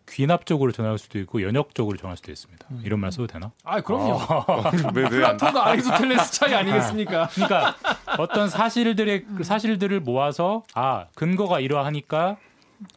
귀납적으로 0.10 0.72
정할 0.72 0.98
수도 0.98 1.20
있고 1.20 1.42
연역적으로 1.42 1.98
정할 1.98 2.18
수도 2.18 2.32
있습니다. 2.32 2.66
음. 2.72 2.82
이런 2.84 3.00
말 3.00 3.12
써도 3.12 3.28
되나? 3.28 3.52
아 3.64 3.82
그럼요. 3.82 4.20
아, 4.20 4.72
플라톤과 4.72 5.68
아리스토텔레스 5.68 6.32
차이 6.32 6.54
아니겠습니까? 6.54 7.28
그러니까 7.28 7.76
어떤 8.18 8.50
사실들의 8.50 9.26
그 9.36 9.44
사실들을 9.44 10.00
모아서 10.00 10.64
아 10.74 11.08
근거가 11.16 11.60
이러하니까 11.60 12.38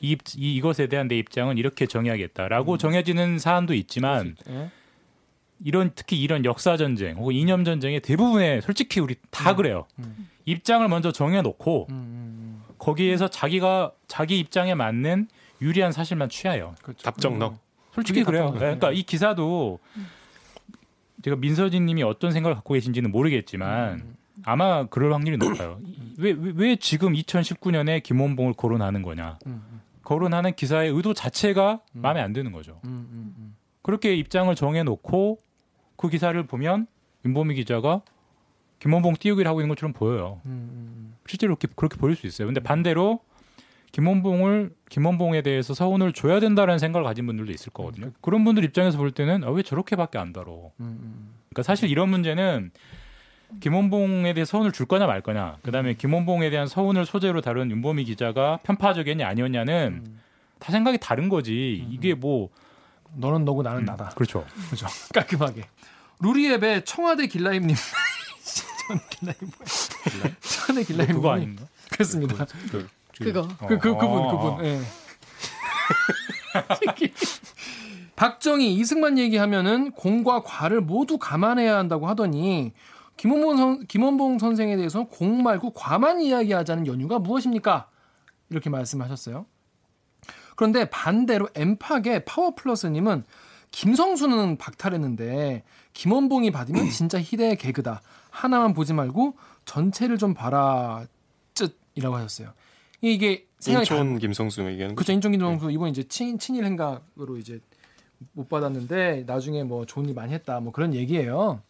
이, 0.00 0.16
이 0.36 0.54
이것에 0.56 0.86
대한 0.86 1.08
내 1.08 1.18
입장은 1.18 1.58
이렇게 1.58 1.86
정해야겠다라고 1.86 2.72
음. 2.74 2.78
정해지는 2.78 3.38
사안도 3.38 3.74
있지만 3.74 4.36
예? 4.48 4.70
이런 5.64 5.90
특히 5.94 6.20
이런 6.20 6.44
역사 6.44 6.76
전쟁 6.76 7.16
혹은 7.16 7.34
이념 7.34 7.64
전쟁의 7.64 8.00
대부분의 8.00 8.62
솔직히 8.62 9.00
우리 9.00 9.16
다 9.30 9.50
음. 9.50 9.56
그래요. 9.56 9.86
음. 9.98 10.28
입장을 10.46 10.86
먼저 10.88 11.12
정해놓고 11.12 11.86
음. 11.90 12.62
거기에서 12.78 13.28
자기가 13.28 13.92
자기 14.08 14.38
입장에 14.38 14.74
맞는 14.74 15.28
유리한 15.60 15.92
사실만 15.92 16.30
취하요. 16.30 16.74
그렇죠. 16.82 17.02
답정너. 17.02 17.56
솔직히 17.92 18.24
그래요. 18.24 18.52
네, 18.52 18.58
그러니까 18.60 18.92
이 18.92 19.02
기사도 19.02 19.78
제가 21.22 21.36
민서진님이 21.36 22.02
어떤 22.02 22.32
생각을 22.32 22.54
갖고 22.54 22.74
계신지는 22.74 23.10
모르겠지만 23.10 24.16
아마 24.44 24.86
그럴 24.86 25.12
확률이 25.12 25.36
높아요. 25.36 25.78
왜, 26.16 26.30
왜, 26.30 26.52
왜 26.54 26.76
지금 26.76 27.12
2019년에 27.12 28.02
김원봉을 28.02 28.54
거론하는 28.54 29.02
거냐? 29.02 29.38
거론하는 30.02 30.54
기사의 30.54 30.90
의도 30.90 31.12
자체가 31.12 31.80
마음에 31.92 32.20
안 32.20 32.32
드는 32.32 32.52
거죠. 32.52 32.80
그렇게 33.82 34.14
입장을 34.14 34.54
정해놓고 34.54 35.38
그 36.00 36.08
기사를 36.08 36.42
보면 36.44 36.86
윤보미 37.26 37.54
기자가 37.56 38.00
김원봉 38.78 39.16
띄우기를 39.20 39.46
하고 39.46 39.60
있는 39.60 39.68
것처럼 39.68 39.92
보여요. 39.92 40.40
실제로 41.26 41.54
그렇게, 41.56 41.68
그렇게 41.76 41.98
보일 41.98 42.16
수 42.16 42.26
있어요. 42.26 42.46
근데 42.46 42.60
반대로 42.60 43.20
김원봉을 43.92 44.72
김원봉에 44.88 45.42
대해서 45.42 45.74
서운을 45.74 46.12
줘야 46.14 46.40
된다라는 46.40 46.78
생각을 46.78 47.04
가진 47.04 47.26
분들도 47.26 47.52
있을 47.52 47.70
거거든요. 47.72 48.06
음, 48.06 48.14
그런 48.22 48.44
분들 48.44 48.64
입장에서 48.64 48.96
볼 48.96 49.10
때는 49.10 49.44
아, 49.44 49.50
왜 49.50 49.62
저렇게밖에 49.62 50.16
안 50.16 50.32
다뤄? 50.32 50.72
음, 50.80 50.84
음. 51.02 51.34
그러니까 51.50 51.64
사실 51.64 51.90
이런 51.90 52.08
문제는 52.08 52.70
김원봉에 53.60 54.32
대해 54.32 54.46
서운을 54.46 54.72
줄 54.72 54.86
거냐 54.86 55.06
말 55.06 55.20
거냐, 55.20 55.58
그다음에 55.62 55.94
김원봉에 55.94 56.48
대한 56.48 56.66
서운을 56.66 57.04
소재로 57.04 57.42
다룬 57.42 57.70
윤보미 57.70 58.04
기자가 58.04 58.58
편파적이었냐 58.62 59.26
아니었냐는 59.26 60.02
음. 60.06 60.20
다 60.60 60.72
생각이 60.72 60.96
다른 60.98 61.28
거지. 61.28 61.84
이게 61.90 62.14
뭐 62.14 62.48
너는 63.16 63.44
너고 63.44 63.62
나는 63.62 63.84
나다. 63.84 64.10
그렇죠. 64.10 64.46
그렇죠. 64.70 64.86
깔끔하게. 65.12 65.64
루리앱의 66.20 66.84
청와대 66.84 67.26
길라임님. 67.26 67.74
길라임 69.10 69.38
뭐야? 69.40 70.34
청와대 70.40 70.84
길라임 70.84 71.12
그거 71.14 71.32
아닌가? 71.32 71.64
그렇습니다. 71.90 72.46
그, 72.70 72.88
그 73.18 73.32
거. 73.32 73.48
그, 73.66 73.78
그, 73.78 73.78
그분, 73.78 74.04
어. 74.04 74.56
그분. 74.56 74.66
예. 74.66 74.80
박정희, 78.16 78.74
이승만 78.74 79.18
얘기하면은 79.18 79.92
공과 79.92 80.42
과를 80.42 80.80
모두 80.80 81.18
감안해야 81.18 81.78
한다고 81.78 82.06
하더니 82.06 82.72
김원봉, 83.16 83.56
선, 83.56 83.86
김원봉 83.86 84.38
선생에 84.38 84.76
대해서는 84.76 85.08
공 85.08 85.42
말고 85.42 85.72
과만 85.72 86.20
이야기하자는 86.20 86.86
연유가 86.86 87.18
무엇입니까? 87.18 87.88
이렇게 88.50 88.68
말씀하셨어요. 88.68 89.46
그런데 90.56 90.90
반대로 90.90 91.48
엠팍의 91.54 92.24
파워플러스님은 92.26 93.24
김성수는 93.70 94.58
박탈했는데 94.58 95.64
김원봉이 95.92 96.50
받으면 96.50 96.88
진짜 96.90 97.20
희대의 97.20 97.56
개그다. 97.56 98.02
하나만 98.30 98.74
보지 98.74 98.92
말고 98.92 99.34
전체를 99.64 100.18
좀 100.18 100.34
봐라. 100.34 101.06
쯧이라고 101.54 102.16
하셨어요. 102.16 102.52
이게 103.00 103.46
생각이 103.58 103.84
인천 103.84 104.18
김성수 104.18 104.62
얘기하는 104.70 104.94
그렇죠. 104.94 105.12
인천 105.12 105.32
김성수 105.32 105.68
네. 105.68 105.72
이번 105.74 105.88
이제 105.88 106.02
친, 106.04 106.38
친일 106.38 106.64
행각으로 106.64 107.36
이제 107.38 107.60
못 108.32 108.48
받았는데 108.48 109.24
나중에 109.26 109.64
뭐 109.64 109.86
좋은 109.86 110.06
일 110.06 110.14
많이 110.14 110.32
했다 110.32 110.60
뭐 110.60 110.72
그런 110.72 110.94
얘기예요. 110.94 111.62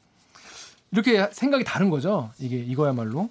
이렇게 0.93 1.29
생각이 1.33 1.65
다른 1.65 1.91
거죠. 1.91 2.31
이게 2.39 2.57
이거야말로. 2.59 3.31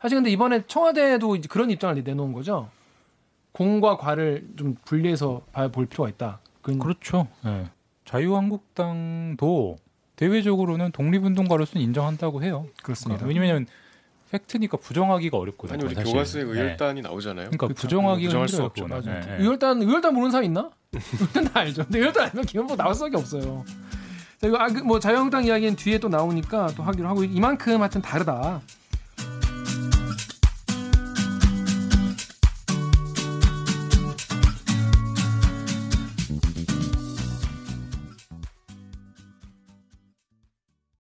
사실 0.00 0.16
근데 0.16 0.30
이번에 0.30 0.66
청와대도 0.66 1.36
그런 1.48 1.70
입장을 1.70 2.02
내놓은 2.02 2.32
거죠. 2.32 2.68
공과 3.52 3.96
과를 3.96 4.48
좀 4.56 4.76
분리해서 4.84 5.42
볼 5.72 5.86
필요가 5.86 6.08
있다. 6.08 6.40
그건... 6.62 6.78
그렇죠. 6.78 7.28
네. 7.44 7.66
자유한국당도 8.04 9.76
대외적으로는 10.20 10.92
독립운동가로서는 10.92 11.82
인정한다고 11.82 12.42
해요. 12.42 12.66
그렇습니다. 12.82 13.24
그러니까 13.24 13.40
왜냐면 13.40 13.66
부팩트니까 14.26 14.76
부정하기가 14.76 15.36
어렵거든요. 15.38 15.74
아니 15.74 15.84
우리 15.86 15.94
사실. 15.94 16.12
교과서에 16.12 16.44
네. 16.44 16.50
의열단이 16.50 17.00
네. 17.02 17.08
나오잖아요. 17.08 17.46
그러니까 17.46 17.66
그렇죠. 17.68 17.80
부정하기가 17.80 18.28
부정할 18.28 18.48
수 18.48 18.62
없죠. 18.62 18.86
네. 18.86 19.00
네. 19.00 19.36
의열단 19.40 19.80
의열단 19.82 20.12
모르는 20.12 20.30
사람 20.30 20.44
있나? 20.44 20.70
의열단 20.92 21.44
다 21.44 21.60
알죠. 21.60 21.84
근데 21.84 21.98
의열단 22.00 22.24
알면 22.28 22.44
기본법 22.44 22.76
나올 22.76 22.94
수밖에 22.94 23.16
없어요. 23.16 23.64
자, 24.40 24.46
이거 24.46 24.58
아, 24.58 24.66
그 24.68 24.82
뭐 24.84 25.00
자유한국당 25.00 25.44
이야기는 25.46 25.76
뒤에 25.76 25.98
또 25.98 26.08
나오니까 26.08 26.68
또 26.76 26.82
하기로 26.82 27.08
하고 27.08 27.24
이만큼 27.24 27.80
하여튼 27.80 28.02
다르다. 28.02 28.60